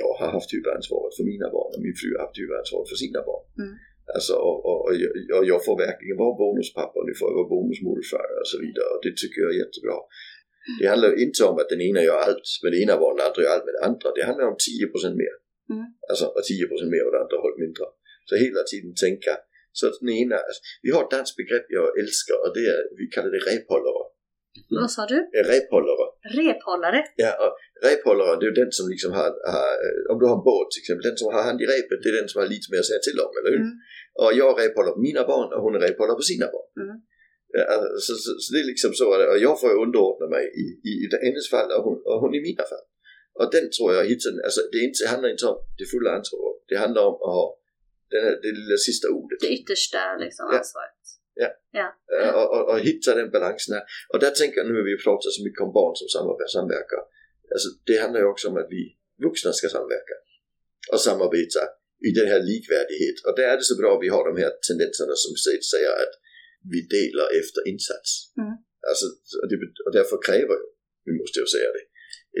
[0.00, 3.20] jag har haft huvudansvaret för mina barn och min fru har haft huvudansvaret för sina
[3.30, 3.44] barn.
[3.64, 3.74] Mm.
[4.16, 4.94] Alltså, och, och, och,
[5.32, 8.88] jag, jag får verkligen vara bonuspappa och nu får jag vara bonusmorfar och så vidare
[8.94, 9.98] och det tycker jag är jättebra.
[10.80, 13.42] Det handlar inte om att den ena gör allt med det ena barnet, den andra
[13.44, 14.06] gör allt med det andra.
[14.16, 14.58] Det handlar om
[15.10, 15.34] 10% mer.
[15.74, 15.86] Mm.
[16.10, 16.44] Alltså, och
[16.84, 17.84] 10% mer och det andra hållet mindre.
[18.28, 19.34] Så hela tiden tänka.
[19.78, 22.80] Så att den ena, alltså, vi har ett danskt begrepp jag älskar och det är,
[23.00, 24.04] vi kallar det rephållare.
[24.80, 25.18] Vad sa du?
[25.36, 26.06] Eh, Rephållare.
[26.38, 27.00] Rephållare?
[27.24, 27.52] Ja, och
[27.86, 30.82] rephållaren det är den som liksom har, har, eh, om du har en båt till
[30.82, 32.90] exempel, den som har hand i repet det är den som har lite mer att
[32.90, 33.62] säga till om, eller hur?
[33.66, 33.76] Mm.
[34.22, 36.70] Och jag rephåller på mina barn och hon är rephållare på sina barn.
[36.84, 36.96] Mm.
[37.56, 40.92] Ja, alltså, så, så, det är liksom så, och jag får underordna mig i, i,
[41.02, 42.86] i hennes fall och hon, och hon i mina fall.
[43.38, 46.56] Och den tror jag hittar, alltså det, inte, det handlar inte om det fulla ansvaret,
[46.70, 47.46] det handlar om att ha
[48.24, 49.38] här, det lilla sista ordet.
[49.44, 50.58] Det yttersta liksom, Ja.
[50.58, 51.00] ansvaret.
[52.20, 53.84] Eh, och, och, och hitta den balansen här.
[54.12, 56.08] Och där tänker jag nu när vi pratar så mycket om barn som
[56.56, 57.02] samverkar.
[57.54, 58.82] Alltså det handlar ju också om att vi
[59.26, 60.16] vuxna ska samverka.
[60.92, 61.62] Och samarbeta
[62.08, 63.16] i den här likvärdighet.
[63.26, 65.32] Och där är det så bra att vi har de här tendenserna som
[65.72, 66.14] säger- att
[66.72, 68.08] vi delar efter insats.
[68.42, 68.54] Mm.
[68.90, 69.06] Alltså,
[69.42, 70.66] och, det, och därför kräver ju,
[71.08, 71.84] vi måste ju säga det,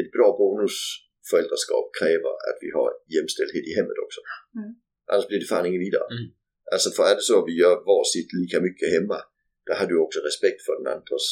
[0.00, 4.20] ett bra bonusföräldraskap kräver att vi har jämställdhet i hemmet också.
[4.60, 4.70] Mm.
[5.10, 6.06] Annars blir det fan ingen vidare.
[6.16, 6.26] Mm.
[6.74, 9.18] Alltså för är det så att vi gör varsitt lika mycket hemma,
[9.66, 11.26] då har du också respekt för den andras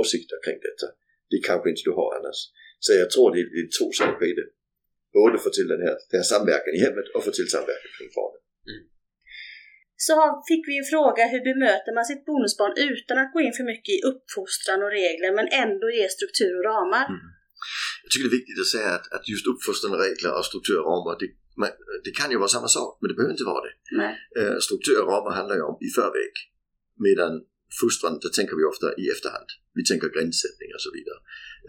[0.00, 0.86] åsikter kring detta.
[1.30, 2.40] Det kanske inte du har annars.
[2.84, 4.48] Så jag tror det är, det är två saker i det.
[5.18, 8.10] Både få till den här, den här samverkan i hemmet och få till samverkan kring
[8.18, 8.40] barnen.
[10.06, 13.54] Så har- fick vi en fråga, hur bemöter man sitt bonusbarn utan att gå in
[13.58, 17.06] för mycket i uppfostran och regler men ändå ge struktur och ramar?
[18.04, 20.90] Jag tycker det är viktigt att säga att, att just uppfostrande regler och strukturer och
[20.92, 21.28] ramar, det,
[21.62, 21.70] man,
[22.06, 23.74] det kan ju vara samma sak, men det behöver inte vara det.
[24.02, 24.12] Nej.
[24.38, 26.34] Eh, strukturer och ramar handlar ju om i förväg.
[27.06, 27.32] Medan
[27.80, 29.48] fostran, där tänker vi ofta i efterhand.
[29.78, 31.20] Vi tänker gränssättning och så vidare.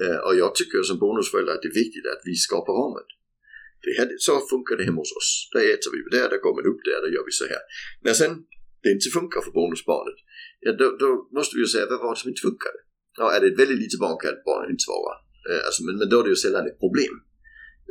[0.02, 3.08] Eh, och jag tycker som bonusförälder att det är viktigt att vi skapar ramen.
[3.86, 5.32] Det här, så funkar det hemma hos oss.
[5.54, 7.64] Där äter vi där, där går man upp där, där gör vi så här.
[8.06, 8.34] När sen
[8.84, 10.20] det inte funkar för bonusbarnet,
[10.66, 12.80] ja, då, då måste vi ju säga vad var det som inte funkade?
[13.20, 15.14] Ja, är det ett väldigt litet barn kan barnet inte svara.
[15.50, 17.16] Eh, alltså, men, men då är det ju sällan ett problem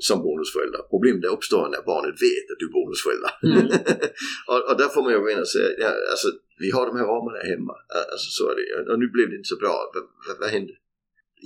[0.09, 0.81] som bonusförälder.
[0.95, 3.33] Problemet det uppstår när barnet vet att du är bonusförälder.
[4.51, 6.29] och, och där får man ju gå in och säga, ja, alltså,
[6.63, 7.75] vi har de här ramarna hemma.
[8.13, 8.93] Alltså, så är det.
[8.93, 9.75] Och nu blev det inte så bra.
[9.95, 10.75] Vad, vad, vad hände?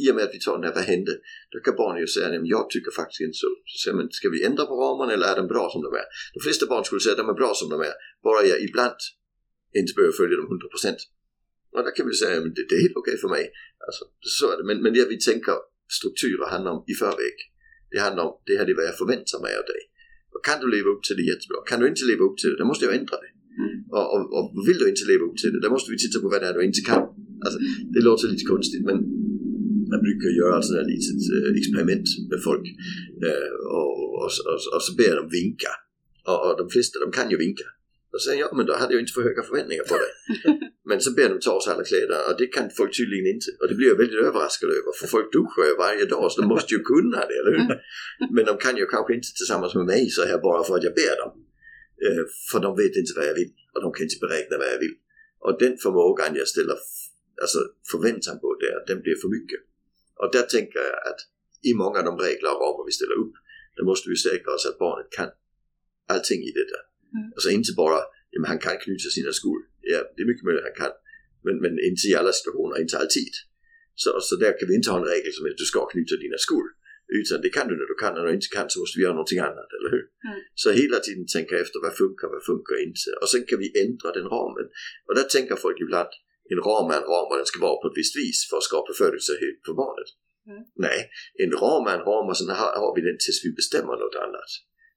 [0.02, 1.12] I och med att vi tar den här, vad hände?
[1.52, 3.48] Då kan barnet ju säga, jag tycker faktiskt inte så.
[3.70, 6.07] Så säger man, ska vi ändra på ramarna eller är de bra som de är?
[6.34, 7.94] De flesta barn skulle säga att de är bra som de är.
[8.26, 9.00] Bara jag ibland
[9.78, 10.96] inte behöver följa dem 100%.
[11.74, 13.44] Och där kan vi säga, men det, det är helt okej för mig.
[13.86, 14.64] Alltså, så är det.
[14.68, 15.57] Men, men det vi tänker
[15.99, 17.36] strukturer handlar om i förväg.
[17.92, 19.82] Det handlar om, det här är vad jag förväntar mig av dig.
[20.34, 21.59] Och kan du leva upp till det jättebra.
[21.70, 23.30] Kan du inte leva upp till det, då måste jag ändra det.
[23.97, 26.28] Och, och, och vill du inte leva upp till det, då måste vi titta på
[26.32, 27.05] vad det är du inte kan.
[27.45, 27.59] Alltså,
[27.95, 28.99] det låter lite konstigt men
[29.92, 32.66] jag brukar göra ett sånt här litet eh, experiment med folk.
[33.26, 33.92] Eh, och,
[34.22, 34.30] och,
[34.74, 35.72] och, så ber dem vinka.
[36.30, 37.66] Och, de flesta de kan ju vinka.
[38.12, 40.12] Och jag, ja men då hade jag inte för höga förväntningar på dig.
[40.89, 43.49] Men så ber de ta av sig alla kläder och det kan folk tydligen inte.
[43.61, 46.47] Och det blir jag väldigt överraskad över för folk duschar ju varje dag så de
[46.55, 47.64] måste ju kunna det, eller hur?
[48.35, 50.95] Men de kan ju kanske inte tillsammans med mig så här bara för att jag
[51.03, 51.32] ber dem.
[52.07, 54.80] Eh, för de vet inte vad jag vill och de kan inte beräkna vad jag
[54.85, 54.97] vill.
[55.45, 56.76] Och den förmågan jag ställer
[57.43, 57.61] alltså
[57.93, 59.61] förväntan på där, den blir för mycket.
[60.20, 61.20] Och där tänker jag att
[61.70, 63.35] i många av de regler och ramar vi ställer upp,
[63.76, 65.28] då måste vi säkra oss att barnet kan
[66.14, 66.78] allting i detta.
[67.16, 67.32] Mm.
[67.35, 68.01] Alltså inte bara,
[68.32, 69.61] jamen han kan knyta sina skor.
[69.93, 70.95] Ja, det är mycket möjligt han kan.
[71.47, 73.35] Men, men inte i alla situationer, inte alltid.
[74.03, 76.39] Så, så där kan vi inte ha en regel som att du ska knyta dina
[76.47, 76.66] skor.
[77.20, 79.03] Utan det kan du när du kan, och när du inte kan så måste vi
[79.05, 80.05] göra någonting annat, eller hur?
[80.28, 80.39] Mm.
[80.62, 83.09] Så hela tiden tänka efter vad funkar, vad funkar inte.
[83.20, 84.66] Och sen kan vi ändra den ramen.
[85.07, 86.12] Och där tänker folk ibland,
[86.53, 88.68] en ram är en ram och den ska vara på ett visst vis för att
[88.70, 90.11] skapa förutsägbarhet för barnet.
[90.51, 90.62] Mm.
[90.87, 90.99] Nej,
[91.43, 94.18] en ram är en ram och sen har, har vi den tills vi bestämmer något
[94.26, 94.51] annat.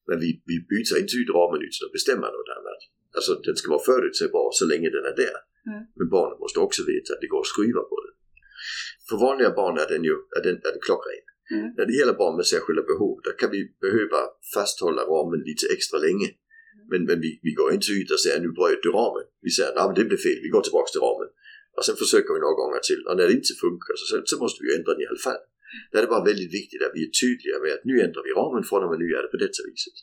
[0.07, 2.81] Men vi, vi byter inte ut ramen utan att bestämma något annat.
[3.17, 5.37] Alltså den ska vara förutsägbar så länge den är där.
[5.69, 5.81] Mm.
[5.97, 8.13] Men barnet måste också veta att det går att skruva på den.
[9.07, 11.25] För vanliga barn är den ju är den, är den klockren.
[11.55, 11.67] Mm.
[11.77, 14.19] När det gäller barn med särskilda behov, där kan vi behöva
[14.55, 16.29] fasthålla ramen lite extra länge.
[16.91, 19.25] Men, men vi, vi går inte ut och säger nu bröt du ramen.
[19.45, 21.29] Vi säger nej det blev fel, vi går tillbaka till ramen.
[21.75, 23.01] Och sen försöker vi några gånger till.
[23.07, 25.43] Och när det inte funkar så, så måste vi ändra den i alla fall.
[25.89, 28.31] Där är det bara väldigt viktigt att vi är tydliga med att nu ändrar vi
[28.41, 29.97] ramen från och med nu är det på detta viset.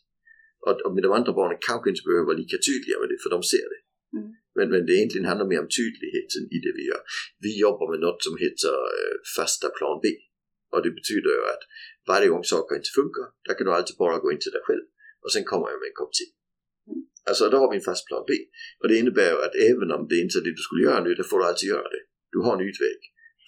[0.67, 3.31] Och, och med de andra barnen kanske inte behöver vara lika tydliga med det för
[3.37, 3.81] de ser det.
[4.17, 4.29] Mm.
[4.57, 7.03] Men, men det egentligen handlar mer om tydligheten i det vi gör.
[7.47, 10.07] Vi jobbar med något som heter eh, fasta plan B.
[10.73, 11.65] Och det betyder ju att
[12.13, 14.85] varje gång saker inte funkar, där kan du alltid bara gå in till dig själv
[15.23, 16.27] och sen kommer jag med en kopp te.
[17.29, 18.33] Alltså då har vi en fast plan B.
[18.81, 21.11] Och det innebär ju att även om det inte är det du skulle göra nu,
[21.15, 22.03] då får du alltid göra det.
[22.33, 22.99] Du har en utväg.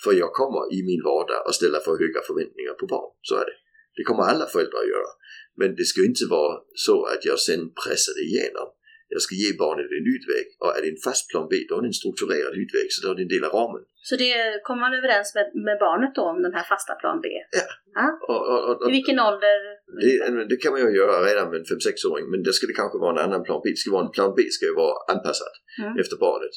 [0.05, 3.11] För jag kommer i min vardag att ställa för höga förväntningar på barn.
[3.28, 3.57] Så är det.
[3.97, 5.12] Det kommer alla föräldrar att göra.
[5.61, 6.55] Men det ska inte vara
[6.86, 8.68] så att jag sen pressar det igenom.
[9.14, 11.82] Jag ska ge barnet en utväg och är det en fast plan B då är
[11.84, 13.82] det en strukturerad utväg så då är det en del av ramen.
[14.09, 14.32] Så det
[14.66, 17.26] kommer man överens med, med barnet då om den här fasta plan B?
[18.30, 19.57] Och, och, och, och I vilken ålder?
[20.03, 22.99] det, det kan man ju göra redan med en 5-6-åring men det ska det kanske
[23.05, 23.64] vara en annan plan B.
[23.74, 25.94] Det ska vara en plan B ska ju vara anpassad Mm.
[26.03, 26.55] efter barnet.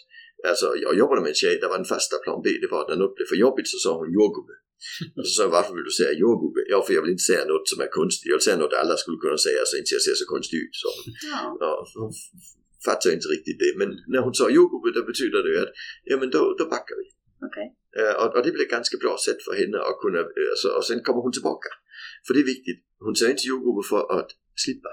[0.51, 2.89] Alltså jag jobbade med en tjej, där var en fasta plan B, det var att
[2.91, 4.55] när något blev för jobbigt så sa hon jordgubbe.
[5.17, 6.61] Och så sa jag, varför vill du säga jordgubbe?
[6.73, 8.29] Ja, för jag vill inte säga något som är konstigt.
[8.31, 10.75] Jag vill säga något alla skulle kunna säga så inte jag ser så konstig ut.
[10.83, 10.89] Så.
[11.31, 11.39] Ja.
[11.63, 11.71] Ja,
[12.01, 12.11] hon
[12.87, 13.71] fattar inte riktigt det.
[13.81, 15.73] Men när hon sa jordgubbe, då betyder det ju att
[16.09, 17.05] ja, men då, då backar vi.
[17.47, 17.67] Okej.
[17.97, 20.85] Eh, och, och det ett ganska bra sätt för henne att kunna, eh, alltså, och
[20.89, 21.69] sen kommer hon tillbaka.
[22.25, 24.29] För det är viktigt, hon säger inte jordgubbe för att
[24.63, 24.91] slippa.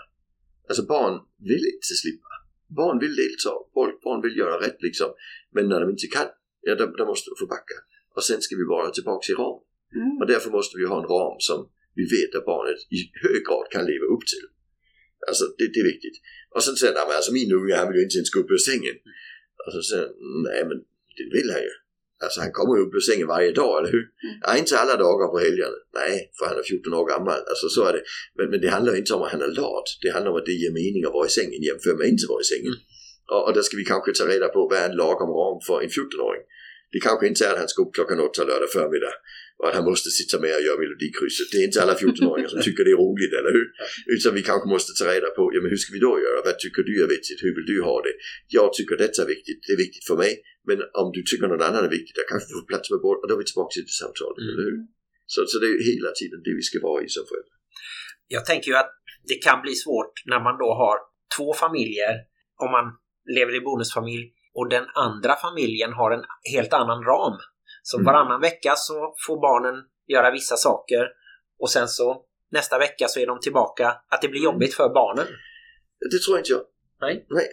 [0.69, 1.15] Alltså barn
[1.51, 2.33] vill inte slippa.
[2.69, 5.11] Barn vill delta, barn, barn vill göra rätt liksom.
[5.55, 6.29] Men när de inte kan,
[6.61, 7.77] ja då, då måste de få backa.
[8.15, 9.61] Och sen ska vi vara tillbaka i ram.
[9.95, 10.19] Mm.
[10.21, 11.59] Och därför måste vi ha en ram som
[11.99, 14.47] vi vet att barnet i hög grad kan leva upp till.
[15.29, 16.17] Alltså det, det är viktigt.
[16.55, 18.65] Och sen säger han, alltså min unge han vill ju inte ens gå upp ur
[18.71, 18.97] sängen.
[19.65, 20.15] Och så säger han,
[20.49, 20.79] nej men
[21.17, 21.75] det vill han ju.
[22.25, 24.05] Alltså han kommer ju upp ur sängen varje dag, eller hur?
[24.45, 25.79] Ja, inte alla dagar på helgerna.
[26.01, 27.41] Nej, för han är 14 år gammal.
[27.53, 28.03] Alltså så är det.
[28.37, 29.89] Men, men det handlar inte om att han är lat.
[30.03, 32.43] Det handlar om att det ger mening att vara i sängen jämfört med inte vara
[32.47, 32.75] i sängen.
[33.33, 35.77] Och, och där ska vi kanske ta reda på vad är en lagom ram för
[35.85, 36.45] en 14-åring.
[36.93, 39.15] Det kanske inte är att han ska upp klockan åtta lördag förmiddag
[39.59, 41.49] och att han måste sitta med och göra melodikrysset.
[41.53, 43.67] Det är inte alla 14-åringar som tycker det är roligt, eller hur?
[44.15, 46.39] Utan vi kanske måste ta reda på, ja men hur ska vi då göra?
[46.49, 47.39] Vad tycker du är viktigt?
[47.45, 48.15] Hur vill du ha det?
[48.59, 50.33] Jag tycker detta är viktigt, det är viktigt för mig.
[50.69, 53.19] Men om du tycker något annat är viktigt, då kanske vi får plats med båda
[53.23, 54.51] och då är vi tillbaka till det samtalet, Mm.
[54.53, 54.79] eller hur?
[55.33, 57.57] Så, så det är hela tiden det vi ska vara i som föräldrar.
[58.37, 58.93] Jag tänker ju att
[59.31, 60.97] det kan bli svårt när man då har
[61.37, 62.13] två familjer,
[62.65, 62.87] om man
[63.37, 64.27] lever i bonusfamilj
[64.57, 67.39] och den andra familjen har en helt annan ram.
[67.83, 68.05] Så Mm.
[68.07, 69.77] varannan vecka så får barnen
[70.15, 71.03] göra vissa saker
[71.63, 73.87] och sen så nästa vecka så är de tillbaka.
[74.13, 75.27] Att det blir jobbigt för barnen.
[76.13, 76.63] Det tror inte jag.
[77.01, 77.15] Nej.
[77.39, 77.49] Nej.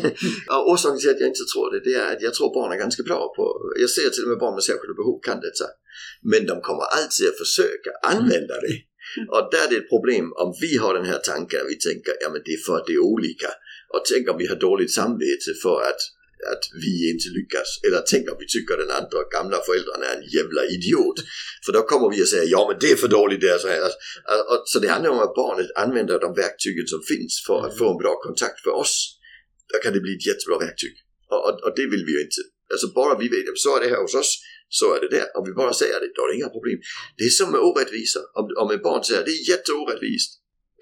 [0.56, 2.78] och orsaken till att jag inte tror det, det är att jag tror barn är
[2.84, 3.44] ganska bra på,
[3.82, 5.66] jag ser till och med barn med särskilda behov kan detta.
[6.32, 8.76] Men de kommer alltid att försöka använda det.
[9.32, 12.28] Och där är det ett problem om vi har den här tanken, vi tänker, ja
[12.32, 13.50] men det är för att det är olika.
[13.92, 16.02] Och tänk om vi har dåligt samvete för att,
[16.54, 17.68] att vi inte lyckas.
[17.86, 21.18] Eller tänk om vi tycker den andra gamla föräldern är en jävla idiot.
[21.64, 23.68] För då kommer vi att säga, ja men det är för dåligt det är så
[23.74, 23.82] här.
[24.32, 27.78] Och, och, så det handlar om att barnet använder de verktygen som finns för att
[27.80, 28.94] få en bra kontakt för oss.
[29.70, 30.94] Då kan det bli ett jättebra verktyg.
[31.32, 32.42] Och, och, och det vill vi ju inte.
[32.72, 34.32] Alltså bara vi vet, att så är det här hos oss,
[34.78, 35.28] så är det där.
[35.38, 36.78] Om vi bara säger det, då är det inga problem.
[37.18, 38.20] Det är som med orättvisa.
[38.38, 40.30] Om, om ett barn säger det är jätteorättvist.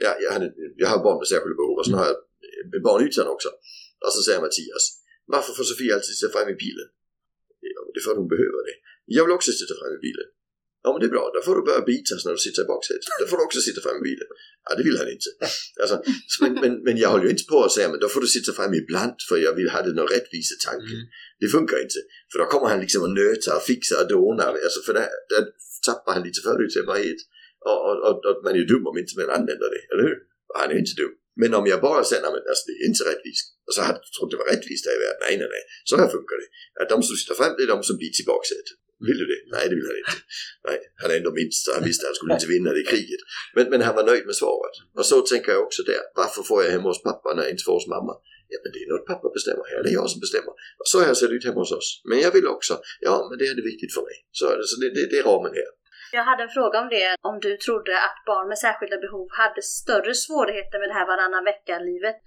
[0.05, 0.41] Ja, jag, har,
[0.83, 2.19] jag har barn med särskilda behov och sen har jag
[2.89, 3.51] barn utan också.
[4.05, 4.85] Och så säger Mattias,
[5.35, 6.89] varför får Sofia alltid sitta fram i bilen?
[7.75, 8.77] Ja, det att hon behöver det.
[9.17, 10.29] Jag vill också sitta fram i bilen.
[10.85, 13.05] Ja men det är bra, då får du börja bitas när du sitter i baksätet.
[13.21, 14.29] Då får du också sitta fram i bilen.
[14.67, 15.31] Ja det vill han inte.
[15.83, 15.97] Alltså,
[16.43, 18.53] men, men, men jag håller ju inte på att säga men då får du sitta
[18.59, 20.95] fram ibland för jag vill ha det någon rättvisetanke.
[21.43, 22.01] Det funkar inte.
[22.31, 24.51] För då kommer han liksom och nötar och fixar och donar.
[24.67, 25.43] Alltså för där, där
[25.89, 27.21] tappar han lite förutsägbarhet.
[27.69, 30.19] Och, och, och, och man är ju dum om inte man använder det, eller hur?
[30.49, 31.15] Och han är ju inte dum.
[31.41, 33.47] Men om jag bara säger, men alltså det är inte rättvist.
[33.67, 35.23] Och så hade jag trott det var rättvist där i världen.
[35.27, 35.65] Nej, nej, nej.
[35.91, 36.49] Så här funkar det.
[36.81, 38.79] Att de som sitter fram, det är de som blir tillbakasätet.
[39.07, 39.41] Vill du det?
[39.55, 40.17] Nej, det vill han inte.
[40.69, 43.23] Nej, han är ändå minst, han visste att han skulle inte vinna det kriget.
[43.57, 44.77] Men, men han var nöjd med svaret.
[44.99, 46.03] Och så tänker jag också där.
[46.21, 48.15] Varför får jag hemma hos pappa när jag inte får hos mamma?
[48.53, 49.83] Ja, men det är något pappa bestämmer här.
[49.83, 50.53] Det är jag som bestämmer.
[50.81, 51.89] Och så här ser det ut hemma hos oss.
[52.11, 52.75] Men jag vill också.
[53.07, 54.17] Ja, men det är det viktigt för mig.
[54.39, 55.71] Så, så det, det, det är ramen här.
[56.17, 59.61] Jag hade en fråga om det, om du trodde att barn med särskilda behov hade
[59.81, 62.21] större svårigheter med det här varannan vecka-livet.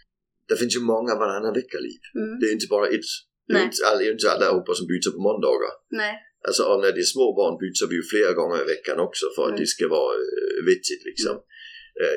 [0.50, 2.02] Det finns ju många varannan vecka-liv.
[2.22, 2.34] Mm.
[2.40, 3.10] Det är inte bara ett.
[3.48, 5.74] Det är inte alla, det är inte allihopa som byter på måndagar.
[6.02, 6.14] Nej.
[6.48, 9.26] Alltså och när det är små barn byter vi ju flera gånger i veckan också
[9.36, 9.62] för att Mm.
[9.62, 11.36] det ska vara äh, vettigt liksom.
[11.36, 11.44] Eh,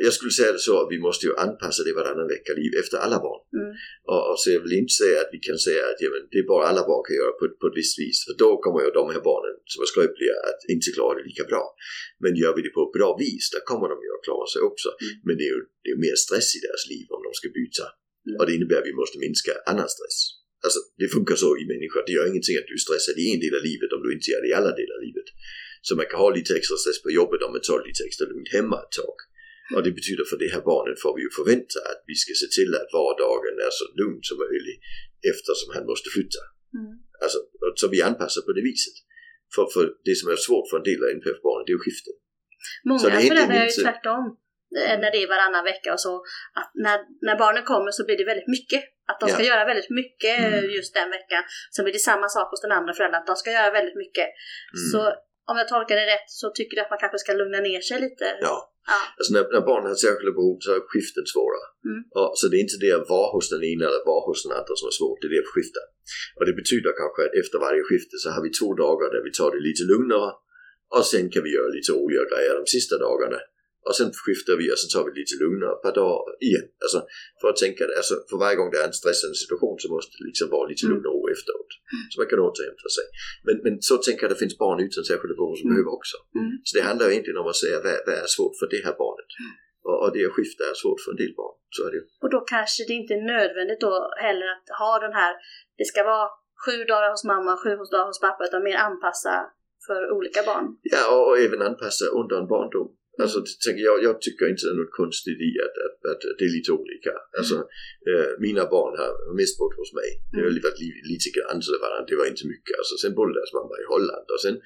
[0.07, 3.19] Jag skulle säga det så att vi måste ju anpassa det varannan vecka-liv efter alla
[3.27, 3.43] barn.
[3.59, 3.71] Mm.
[4.11, 6.47] Och, och så jag vill inte säga att vi kan säga att jamen, det är
[6.55, 8.19] bara alla barn kan göra på, på ett visst vis.
[8.27, 11.45] För då kommer ju de här barnen som är skröpliga att inte klara det lika
[11.53, 11.65] bra.
[12.23, 14.61] Men gör vi det på ett bra vis, då kommer de ju att klara sig
[14.71, 14.89] också.
[14.93, 15.13] Mm.
[15.27, 17.87] Men det är ju det är mer stress i deras liv om de ska byta.
[18.27, 18.37] Mm.
[18.39, 20.19] Och det innebär att vi måste minska annan stress.
[20.65, 22.01] Alltså det funkar så i människor.
[22.07, 24.29] Det gör ingenting att du är stressad i en del av livet om du inte
[24.33, 25.29] gör det i alla delar av livet.
[25.87, 28.51] Så man kan ha lite extra stress på jobbet om man tar lite extra lugnt
[28.57, 29.19] hemma ett tag.
[29.75, 32.49] Och det betyder för det här barnet får vi ju förvänta att vi ska se
[32.57, 34.81] till att vardagen är så lugn som möjligt
[35.33, 36.43] eftersom han måste flytta.
[36.79, 36.93] Mm.
[37.25, 37.39] Alltså,
[37.81, 38.97] så vi anpassar på det viset.
[39.55, 42.15] För, för det som är svårt för en del av NPF-barnen det är ju skiften.
[42.21, 44.23] Så Många inte föräldrar är ju mitt- tvärtom.
[44.81, 46.15] eh, När det är varannan vecka och så.
[46.59, 48.83] Att när, när barnen kommer så blir det väldigt mycket.
[49.11, 49.49] Att de ska Ja.
[49.53, 50.71] göra väldigt mycket eh, Mm.
[50.79, 51.43] just den veckan.
[51.75, 53.21] Sen blir det samma sak hos den andra föräldern.
[53.21, 54.29] Att de ska göra väldigt mycket.
[54.77, 54.85] Mm.
[54.93, 55.01] Så
[55.51, 58.01] om jag tolkar det rätt så tycker du att man kanske ska lugna ner sig
[58.07, 58.27] lite.
[58.41, 59.01] Ja, Ja.
[59.19, 61.63] alltså när, när barnen har särskilda behov så är skiften svåra.
[61.91, 62.01] Mm.
[62.19, 64.53] Och, så det är inte det att vara hos den ena eller vara hos den
[64.59, 65.83] andra som är svårt, det är det att skifta.
[66.37, 69.33] Och det betyder kanske att efter varje skifte så har vi två dagar där vi
[69.39, 70.31] tar det lite lugnare
[70.97, 73.39] och sen kan vi göra lite roliga grejer de sista dagarna.
[73.87, 76.67] Och sen skiftar vi och så tar vi lite lugnare ett par dagar igen.
[76.85, 76.99] Alltså
[77.41, 80.25] för att tänka, alltså för varje gång det är en stressande situation så måste det
[80.31, 80.91] liksom vara lite Mm.
[80.93, 81.71] lugn och efteråt.
[82.11, 83.07] Så man kan återhämta sig.
[83.47, 85.73] Men, men så tänker jag det finns barn utan särskilda behov som Mm.
[85.75, 86.17] behöver också.
[86.41, 86.51] Mm.
[86.67, 89.31] Så det handlar egentligen om att säga vad, vad är svårt för det här barnet.
[89.89, 91.57] Och, och det att skifta är svårt för en del barn.
[91.77, 92.03] Så är det.
[92.25, 93.93] Och då kanske det inte är nödvändigt då
[94.27, 95.33] heller att ha den här,
[95.79, 96.29] det ska vara
[96.65, 99.35] sju dagar hos mamma, sju dagar hos pappa, utan mer anpassa
[99.87, 100.67] för olika barn.
[100.95, 102.89] Ja, och, och även anpassa under en barndom.
[103.25, 106.45] Alltså, tänker jag, jag tycker inte det är något konstigt i att, att, att det
[106.49, 107.13] är lite olika.
[107.39, 107.57] Alltså,
[108.11, 109.11] eh, mina barn har
[109.41, 110.11] mest bott hos mig.
[110.33, 112.75] Det har varit li, lite grann så det var, det var inte mycket.
[112.81, 114.57] Alltså, sen bodde deras mamma i Holland och sen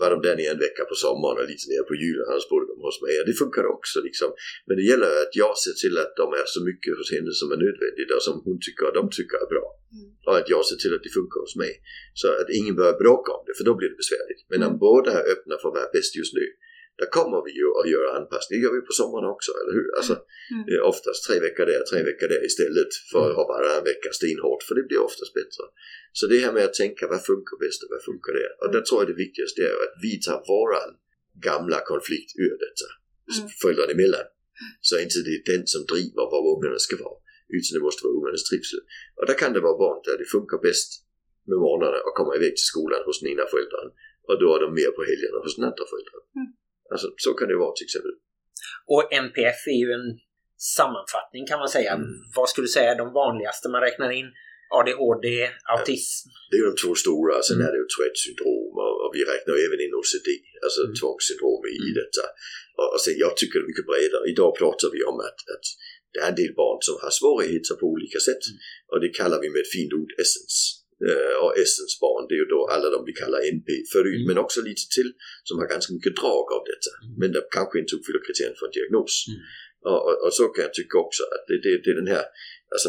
[0.00, 2.48] var de där nere en vecka på sommaren och lite nere på julen och så
[2.52, 3.14] bodde de hos mig.
[3.20, 4.28] Och det funkar också liksom.
[4.66, 7.48] Men det gäller att jag ser till att de är så mycket hos henne som
[7.54, 9.66] är nödvändigt och som hon tycker och de tycker är bra.
[9.96, 10.08] Mm.
[10.26, 11.72] Och att jag ser till att det funkar hos mig.
[12.20, 14.40] Så att ingen börjar bråka om det för då blir det besvärligt.
[14.50, 16.46] Men om båda är öppna för att vara bäst just nu
[17.00, 18.54] där kommer vi ju att göra anpassning.
[18.56, 19.88] Det gör vi på sommaren också, eller hur?
[19.98, 20.14] Alltså,
[20.56, 20.64] Mm.
[20.92, 24.74] oftast tre veckor där, tre veckor där istället för att ha varannan vecka stenhårt, för
[24.78, 25.64] det blir oftast bättre.
[26.18, 28.50] Så det här med att tänka, vad funkar bäst och vad funkar där?
[28.62, 30.90] Och där tror jag det viktigaste är att vi tar våran
[31.48, 32.88] gamla konflikt ur detta,
[33.32, 33.48] Mm.
[33.62, 34.26] föräldrarna emellan.
[34.88, 37.18] Så inte det är den som driver vad ungarna ska vara,
[37.56, 38.80] utan det måste vara ungarnas trivsel.
[39.18, 40.90] Och där kan det vara barn där det funkar bäst
[41.50, 43.88] med morgnarna och komma iväg till skolan hos den ena föräldern
[44.28, 46.22] och då är de mer på helgerna hos den andra föräldern.
[46.40, 46.48] Mm.
[46.92, 48.14] Alltså så kan det vara till exempel.
[48.92, 50.08] Och NPF är ju en
[50.78, 51.92] sammanfattning kan man säga.
[52.00, 52.08] Mm.
[52.36, 54.28] Vad skulle du säga är de vanligaste man räknar in?
[54.78, 55.28] ADHD,
[55.74, 56.26] autism.
[56.50, 57.66] Det är de två stora, sen Mm.
[57.66, 60.28] är det ju Tourettes syndrom och, och vi räknar även in OCD,
[60.64, 60.94] alltså Mm.
[61.00, 61.98] tvångssyndrom i, i Mm.
[62.00, 62.24] detta.
[62.78, 64.24] Och, och sen, jag tycker det är mycket bredare.
[64.32, 65.66] Idag pratar vi om att, att
[66.12, 68.42] det är en del barn som har svårigheter på olika sätt.
[68.50, 68.56] Mm.
[68.90, 70.58] Och det kallar vi med ett fint ord essence.
[71.08, 74.26] Eh, och essence barn, det är ju då alla de vi kallar NP förut, Mm.
[74.28, 75.10] men också lite till
[75.48, 76.92] som har ganska mycket drag av detta.
[77.04, 77.14] Mm.
[77.20, 79.14] Men där kanske inte uppfyller kriterierna för en diagnos.
[79.28, 79.40] Mm.
[79.90, 82.24] Och, och, och så kan jag tycka också att det, det, det är den här,
[82.74, 82.88] alltså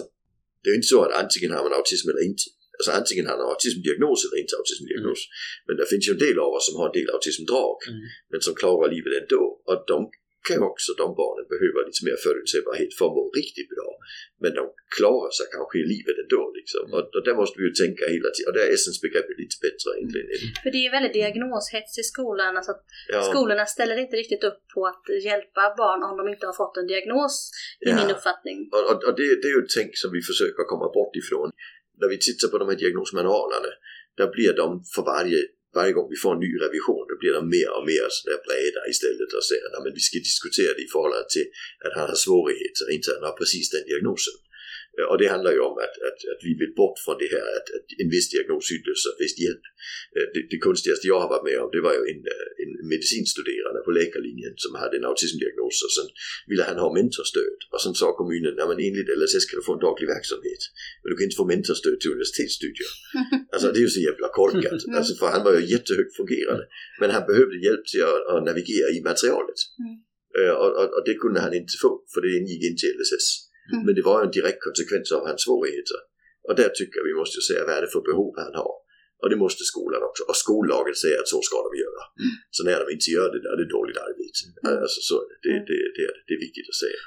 [0.61, 2.45] det är ju inte så att antingen har man autism eller inte.
[2.77, 5.21] Alltså antingen har man autismdiagnos eller inte autismdiagnos.
[5.67, 8.01] Men det finns ju en del av oss som har en del autismdrag, Mm.
[8.31, 9.43] men som klarar livet ändå.
[9.69, 9.97] Och de
[10.49, 13.89] kan också, de barnen behöver lite mer förutsägbarhet för att må riktigt bra.
[14.43, 14.63] Men de
[14.97, 16.83] klarar sig kanske i livet ändå liksom.
[16.95, 18.47] Och, och där måste vi ju tänka hela tiden.
[18.49, 20.27] Och där är essensbegreppet lite bättre egentligen.
[20.63, 22.51] För det är ju väldigt diagnoshets i skolan.
[22.57, 22.83] Alltså att
[23.13, 26.75] Ja, Skolorna ställer inte riktigt upp på att hjälpa barn om de inte har fått
[26.81, 27.35] en diagnos,
[27.85, 27.95] i Ja.
[27.99, 28.57] min uppfattning.
[28.75, 31.47] Och, och, och det, det är ju ett tänk som vi försöker komma bort ifrån.
[32.01, 33.71] När vi tittar på de här diagnosmanualerna,
[34.19, 35.39] där blir de för varje,
[35.79, 38.81] varje gång vi får en ny revision, då blir de mer och mer sådär breda
[38.93, 41.47] istället och säger att vi ska diskutera det i förhållande till
[41.85, 44.35] att han har svårigheter, inte han har precis den diagnosen.
[44.97, 47.47] Eh, Och det handlar ju om att, att, att vi vill bort från det här
[47.57, 49.65] att, att en viss diagnos utlöser viss hjälp.
[50.15, 52.71] Eh, Det, det konstigaste jag har varit med om det var ju en, eh, en
[52.93, 56.07] medicinstuderande på läkarlinjen som hade en autismdiagnos och sen
[56.49, 57.59] ville han ha mentorstöd.
[57.73, 60.61] Och sen sa kommunen, ja men enligt LSS kan du få en daglig verksamhet.
[60.99, 62.91] Men du kan inte få mentorstöd till universitetsstudier.
[63.53, 64.79] Alltså det är ju så jävla korkat.
[64.99, 66.63] Alltså för han var ju jättehögt fungerande.
[67.01, 69.59] Men han behövde hjälp till att, att navigera i materialet.
[69.83, 69.95] Mm.
[70.63, 73.46] Och, och, och det kunde han inte få, för det ingick inte i LSS.
[73.73, 73.81] Mm.
[73.85, 75.99] Men det var ju en direkt konsekvens av hans svårigheter.
[76.47, 78.73] Och där tycker jag vi måste ju säga vad är det för behov han har.
[79.21, 80.21] Och det måste skolan också.
[80.29, 82.03] Och skollaget säger att så ska de göra.
[82.55, 84.39] Så när de inte gör det, då är det dåligt arbete.
[84.83, 85.37] Alltså så är det.
[85.45, 87.01] Det, det, det, är, det är viktigt att säga.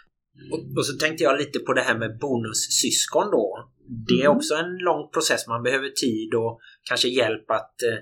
[0.52, 3.46] Och, och så tänkte jag lite på det här med bonussyskon då.
[4.08, 4.36] Det är Mm.
[4.36, 5.46] också en lång process.
[5.46, 7.98] Man behöver tid och kanske hjälp att eh,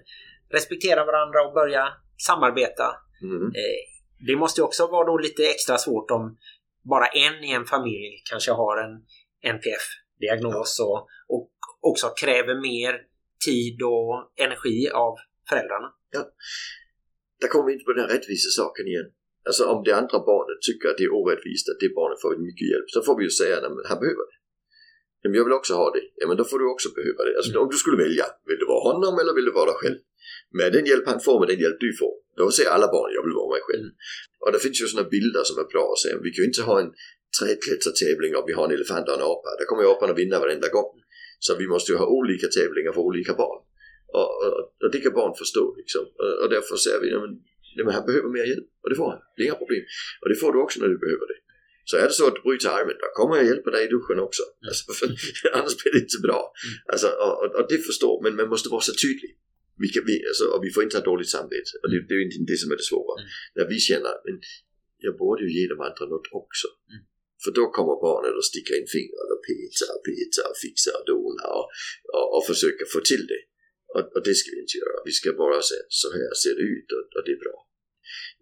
[0.57, 1.85] respektera varandra och börja
[2.29, 2.87] samarbeta.
[3.23, 3.43] Mm.
[3.43, 3.81] Eh,
[4.27, 6.37] det måste ju också vara då lite extra svårt om
[6.95, 8.95] bara en i en familj kanske har en
[9.55, 10.99] NPF-diagnos och,
[11.35, 11.51] och
[11.91, 12.93] också kräver mer
[13.47, 14.13] tid och
[14.47, 15.13] energi av
[15.49, 15.89] föräldrarna.
[17.41, 19.09] Där kommer vi in på den här rättvisa saken igen.
[19.49, 22.67] Alltså om det andra barnet tycker att det är orättvist att det barnet får mycket
[22.73, 24.39] hjälp, så får vi ju säga att han behöver det.
[25.23, 26.05] Men jag vill också ha det.
[26.21, 27.33] Ja men då får du också behöva det.
[27.39, 29.99] Alltså om du skulle välja, vill du vara honom eller vill du vara dig själv?
[30.59, 33.25] Med den hjälp han får, med den hjälp du får, då säger alla barn jag
[33.27, 33.89] vill vara mig själv.
[34.43, 36.15] Och det finns ju sådana bilder som är bra att säga.
[36.27, 36.91] Vi kan ju inte ha en
[37.39, 39.49] trädklättertävling om vi har en elefant och en apa.
[39.59, 40.95] Där kommer ju apan att vinna varenda gång.
[41.45, 43.61] Så vi måste ju ha olika tävlingar för olika barn.
[44.19, 44.53] Och, och,
[44.83, 46.05] och det kan barn förstå liksom.
[46.21, 47.19] Och, och därför säger vi, ja,
[47.85, 48.69] men, han behöver mer hjälp.
[48.83, 49.21] Och det får han.
[49.35, 49.85] Det är inga problem.
[50.23, 51.39] Och det får du också när du behöver det.
[51.91, 54.19] Så är det så att du bryter armen, då kommer jag hjälpa dig i duschen
[54.27, 54.43] också.
[54.69, 55.07] Alltså, för,
[55.57, 56.53] annars blir det inte bra.
[56.93, 59.33] Alltså, och, och, och det förstår, men man måste vara så tydlig.
[59.83, 61.73] Vi, kan, vi, alltså, och vi får inte ha dåligt samvete.
[61.83, 63.15] Och det, det är ju inte det som är det svåra.
[63.17, 63.29] Mm.
[63.57, 64.35] När vi känner, men
[65.07, 66.69] jag borde ju ge de andra något också.
[66.93, 67.01] Mm.
[67.45, 71.05] För då kommer barnen att sticka in fingrar och peta och peta och fixa och
[71.13, 71.67] dona och,
[72.17, 73.43] och, och försöka få till det.
[73.95, 74.97] Och, och det ska vi inte göra.
[75.09, 77.57] Vi ska bara säga så här ser det ut och, och det är bra.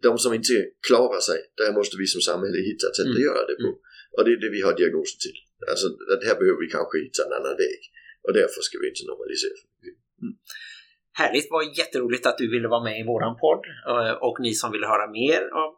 [0.06, 0.54] De som inte
[0.88, 3.28] klarar sig, där måste vi som samhälle hitta ett sätt att Mm.
[3.28, 3.70] göra det på.
[4.14, 5.38] Och det är det vi har diagnosen till.
[5.72, 7.80] Alltså att här behöver vi kanske hitta en annan väg.
[8.24, 9.58] Och därför ska vi inte normalisera.
[11.20, 13.62] Härligt, var jätteroligt att du ville vara med i våran podd.
[13.92, 15.70] Eh, Och ni som vill höra mer av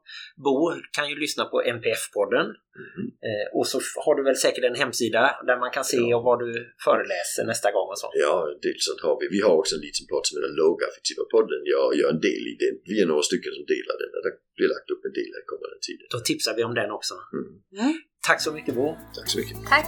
[0.45, 0.57] Bo
[0.97, 2.47] kan ju lyssna på NPF-podden.
[2.85, 3.05] Mhm.
[3.29, 6.19] Eh, Och så har du väl säkert en hemsida där man kan se Ja.
[6.29, 6.51] vad du
[6.87, 8.09] föreläser nästa gång och så.
[8.25, 8.35] Ja,
[8.65, 9.25] dels sånt har vi.
[9.37, 11.61] Vi har också en liten podd som heter Lågaffektiva podden.
[11.77, 12.75] Jag gör en del i den.
[12.91, 14.11] Vi är några stycken som delar den.
[14.27, 16.07] Det blir lagt upp en del här kommande tiden.
[16.15, 17.15] Då tipsar vi om den också.
[17.37, 17.49] Mm.
[17.83, 17.95] Mm.
[18.29, 18.87] Tack så mycket Bo.
[19.17, 19.57] Tack så mycket.
[19.73, 19.87] Tack!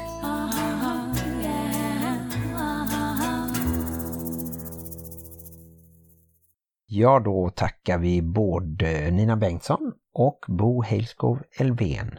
[6.93, 12.19] Ja, då tackar vi både Nina Bengtsson och Bo Heilskov Elven.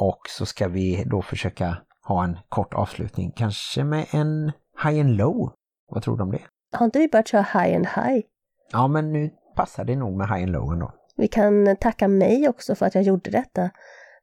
[0.00, 1.76] Och så ska vi då försöka
[2.08, 4.52] ha en kort avslutning, kanske med en
[4.84, 5.52] high and low.
[5.88, 6.42] Vad tror du om det?
[6.72, 8.26] Har inte vi börjat köra high and high?
[8.72, 10.92] Ja, men nu passar det nog med high and low ändå.
[11.16, 13.70] Vi kan tacka mig också för att jag gjorde detta.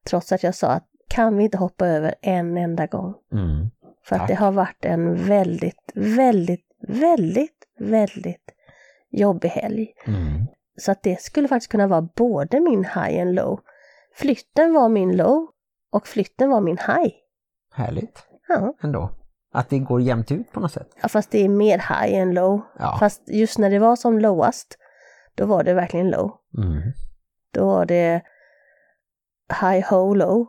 [0.05, 3.13] Trots att jag sa att kan vi inte hoppa över en enda gång?
[3.33, 3.69] Mm.
[4.05, 4.27] För att Tack.
[4.27, 8.52] det har varit en väldigt, väldigt, väldigt, väldigt
[9.13, 9.87] jobbig helg.
[10.05, 10.45] Mm.
[10.77, 13.59] Så att det skulle faktiskt kunna vara både min high and low.
[14.15, 15.47] Flytten var min low
[15.91, 17.13] och flytten var min high.
[17.73, 19.09] Härligt Ja, ändå.
[19.53, 20.87] Att det går jämnt ut på något sätt.
[21.01, 22.61] ja fast det är mer high än low.
[22.79, 22.97] Ja.
[22.99, 24.77] Fast just när det var som lowast,
[25.35, 26.31] då var det verkligen low.
[26.57, 26.81] Mm.
[27.51, 28.21] Då var det
[29.61, 30.47] high ho low.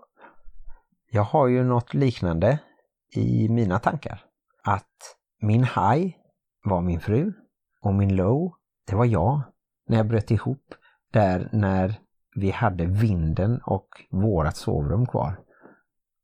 [1.11, 2.59] Jag har ju något liknande
[3.15, 4.25] i mina tankar.
[4.65, 6.15] Att min high
[6.65, 7.33] var min fru
[7.85, 8.53] och min low,
[8.89, 9.41] det var jag.
[9.89, 10.75] När jag bröt ihop
[11.13, 11.95] där när
[12.37, 15.41] vi hade vinden och vårat sovrum kvar.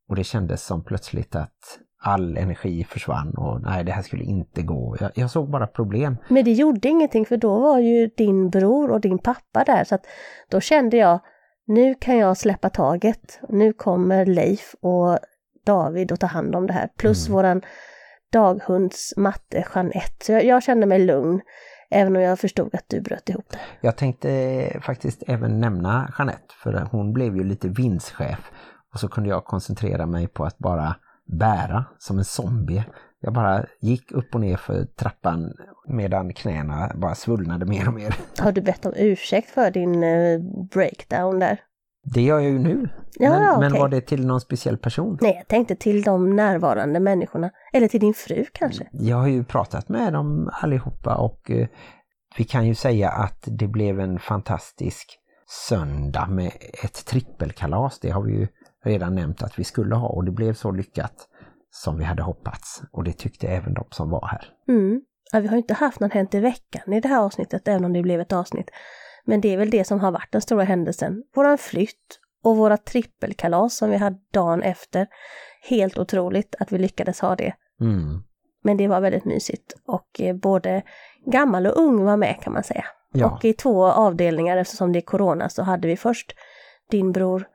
[0.08, 4.62] Och det kändes som plötsligt att all energi försvann och nej det här skulle inte
[4.62, 4.96] gå.
[5.00, 6.16] Jag, jag såg bara problem.
[6.28, 9.94] Men det gjorde ingenting för då var ju din bror och din pappa där så
[9.94, 10.06] att
[10.50, 11.20] då kände jag
[11.66, 13.40] nu kan jag släppa taget.
[13.48, 15.18] Nu kommer Leif och
[15.66, 16.88] David att ta hand om det här.
[16.96, 17.36] Plus Mm.
[17.36, 17.62] våran
[18.32, 20.24] daghunds matte Jeanette.
[20.24, 21.40] Så jag, jag kände mig lugn.
[21.90, 23.58] Även om jag förstod att du bröt ihop det.
[23.80, 28.50] Jag tänkte faktiskt även nämna Jeanette för hon blev ju lite vindschef
[28.92, 32.84] och så kunde jag koncentrera mig på att bara bära som en zombie.
[33.20, 35.52] Jag bara gick upp och ner för trappan
[35.88, 38.14] medan knäna bara svullnade mer och mer.
[38.38, 41.60] Har du bett om ursäkt för din eh, breakdown där?
[42.02, 42.88] Det gör jag ju nu.
[43.18, 43.80] Ja, men, men okej.
[43.80, 45.18] var det till någon speciell person?
[45.20, 47.50] Nej, jag tänkte till de närvarande människorna.
[47.72, 48.88] Eller till din fru kanske.
[48.92, 51.68] Jag har ju pratat med dem allihopa och eh,
[52.36, 55.18] vi kan ju säga att det blev en fantastisk
[55.68, 56.52] söndag med
[56.84, 57.98] ett trippelkalas.
[57.98, 58.48] Det har vi ju
[58.84, 61.28] redan nämnt att vi skulle ha och det blev så lyckat
[61.70, 62.82] som vi hade hoppats.
[62.92, 64.44] Och det tyckte även de som var här.
[64.68, 65.00] Mm.
[65.32, 67.84] Ja, vi har ju inte haft någon Hänt i veckan i det här avsnittet, även
[67.84, 68.70] om det blev ett avsnitt.
[69.24, 71.22] Men det är väl det som har varit den stora händelsen.
[71.34, 75.06] Våran flytt och våra trippelkalas som vi hade dagen efter.
[75.68, 77.54] Helt otroligt att vi lyckades ha det.
[77.80, 78.22] Mm.
[78.62, 80.82] Men det var väldigt mysigt och eh, både
[81.26, 82.84] gammal och ung var med kan man säga.
[83.12, 83.30] Ja.
[83.30, 86.34] Och i två avdelningar eftersom det är corona så hade vi först
[86.90, 87.46] din bror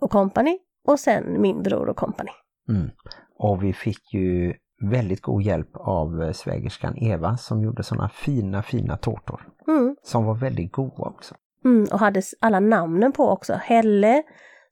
[0.00, 2.30] och kompani och sen min bror och kompani.
[2.68, 2.90] Mm.
[3.38, 8.62] Och vi fick ju väldigt god hjälp av eh, svägerskan Eva som gjorde sådana fina,
[8.62, 9.48] fina tårtor.
[9.68, 9.96] Mm.
[10.02, 11.34] Som var väldigt goda också.
[11.64, 13.52] Mm, och hade alla namnen på också.
[13.52, 14.22] Helle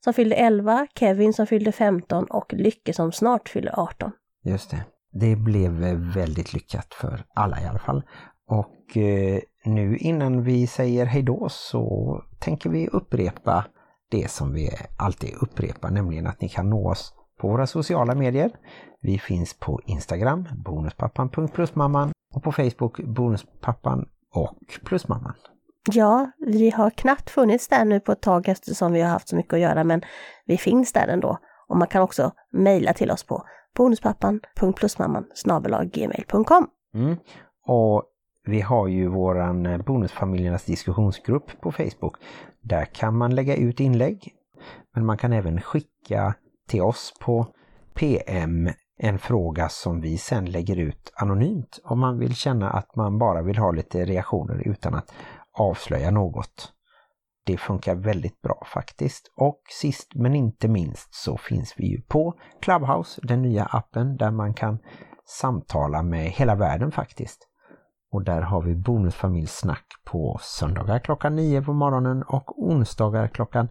[0.03, 4.11] som fyllde 11, Kevin som fyllde 15 och Lycke som snart fyller 18.
[4.43, 4.85] Just det.
[5.11, 8.03] Det blev eh, väldigt lyckat för alla i alla fall.
[8.47, 13.65] Och eh, nu innan vi säger hejdå så tänker vi upprepa
[14.11, 17.13] det som vi alltid upprepar, nämligen att ni kan nå oss
[17.45, 18.51] på våra sociala medier.
[19.01, 25.33] Vi finns på Instagram, bonuspappan.plusmamman och på Facebook, bonuspappan och plusmamman.
[25.91, 29.35] Ja, vi har knappt funnits där nu på ett tag eftersom vi har haft så
[29.35, 30.01] mycket att göra, men
[30.45, 31.37] vi finns där ändå.
[31.67, 33.43] Och man kan också mejla till oss på
[33.77, 35.25] bonuspappan.plusmamman
[35.93, 36.67] gmail.com.
[36.93, 37.15] Mm.
[37.67, 38.03] Och
[38.45, 42.17] vi har ju våran eh, Bonusfamiljernas diskussionsgrupp på Facebook.
[42.61, 44.33] Där kan man lägga ut inlägg.
[44.95, 46.35] Men man kan även skicka
[46.67, 47.47] till oss på
[47.93, 53.17] PM en fråga som vi sen lägger ut anonymt om man vill känna att man
[53.17, 55.13] bara vill ha lite reaktioner utan att
[55.57, 56.71] avslöja något.
[57.45, 59.31] Det funkar väldigt bra faktiskt.
[59.35, 64.31] Och sist men inte minst så finns vi ju på Clubhouse, den nya appen där
[64.31, 64.79] man kan
[65.25, 67.47] samtala med hela världen faktiskt.
[68.11, 73.69] Och där har vi bonusfamiljsnack på söndagar klockan 9 på morgonen och onsdagar klockan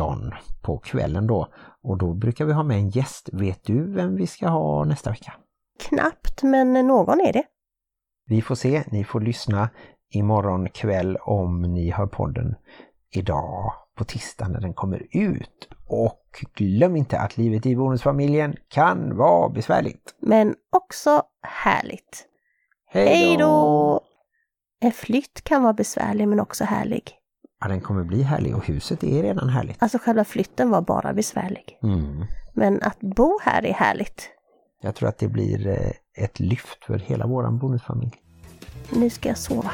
[0.00, 1.48] 19 på kvällen då.
[1.82, 3.28] Och då brukar vi ha med en gäst.
[3.32, 5.32] Vet du vem vi ska ha nästa vecka?
[5.80, 7.44] Knappt, men någon är det.
[8.26, 9.70] Vi får se, ni får lyssna
[10.10, 12.54] imorgon kväll om ni hör podden
[13.14, 15.68] idag på tisdag när den kommer ut.
[15.88, 20.14] Och glöm inte att livet i bonusfamiljen kan vara besvärligt.
[20.20, 22.26] Men också härligt.
[22.86, 24.00] Hej då!
[24.80, 27.19] En flytt kan vara besvärlig men också härlig.
[27.60, 29.82] Ja, den kommer bli härlig och huset är redan härligt.
[29.82, 31.78] Alltså själva flytten var bara besvärlig.
[31.82, 32.24] Mm.
[32.54, 34.28] Men att bo här är härligt.
[34.82, 38.12] Jag tror att det blir eh, ett lyft för hela våran bonusfamilj.
[38.90, 39.70] Nu ska jag sova.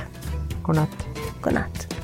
[0.63, 1.07] Godnatt!
[1.43, 1.96] Godnatt.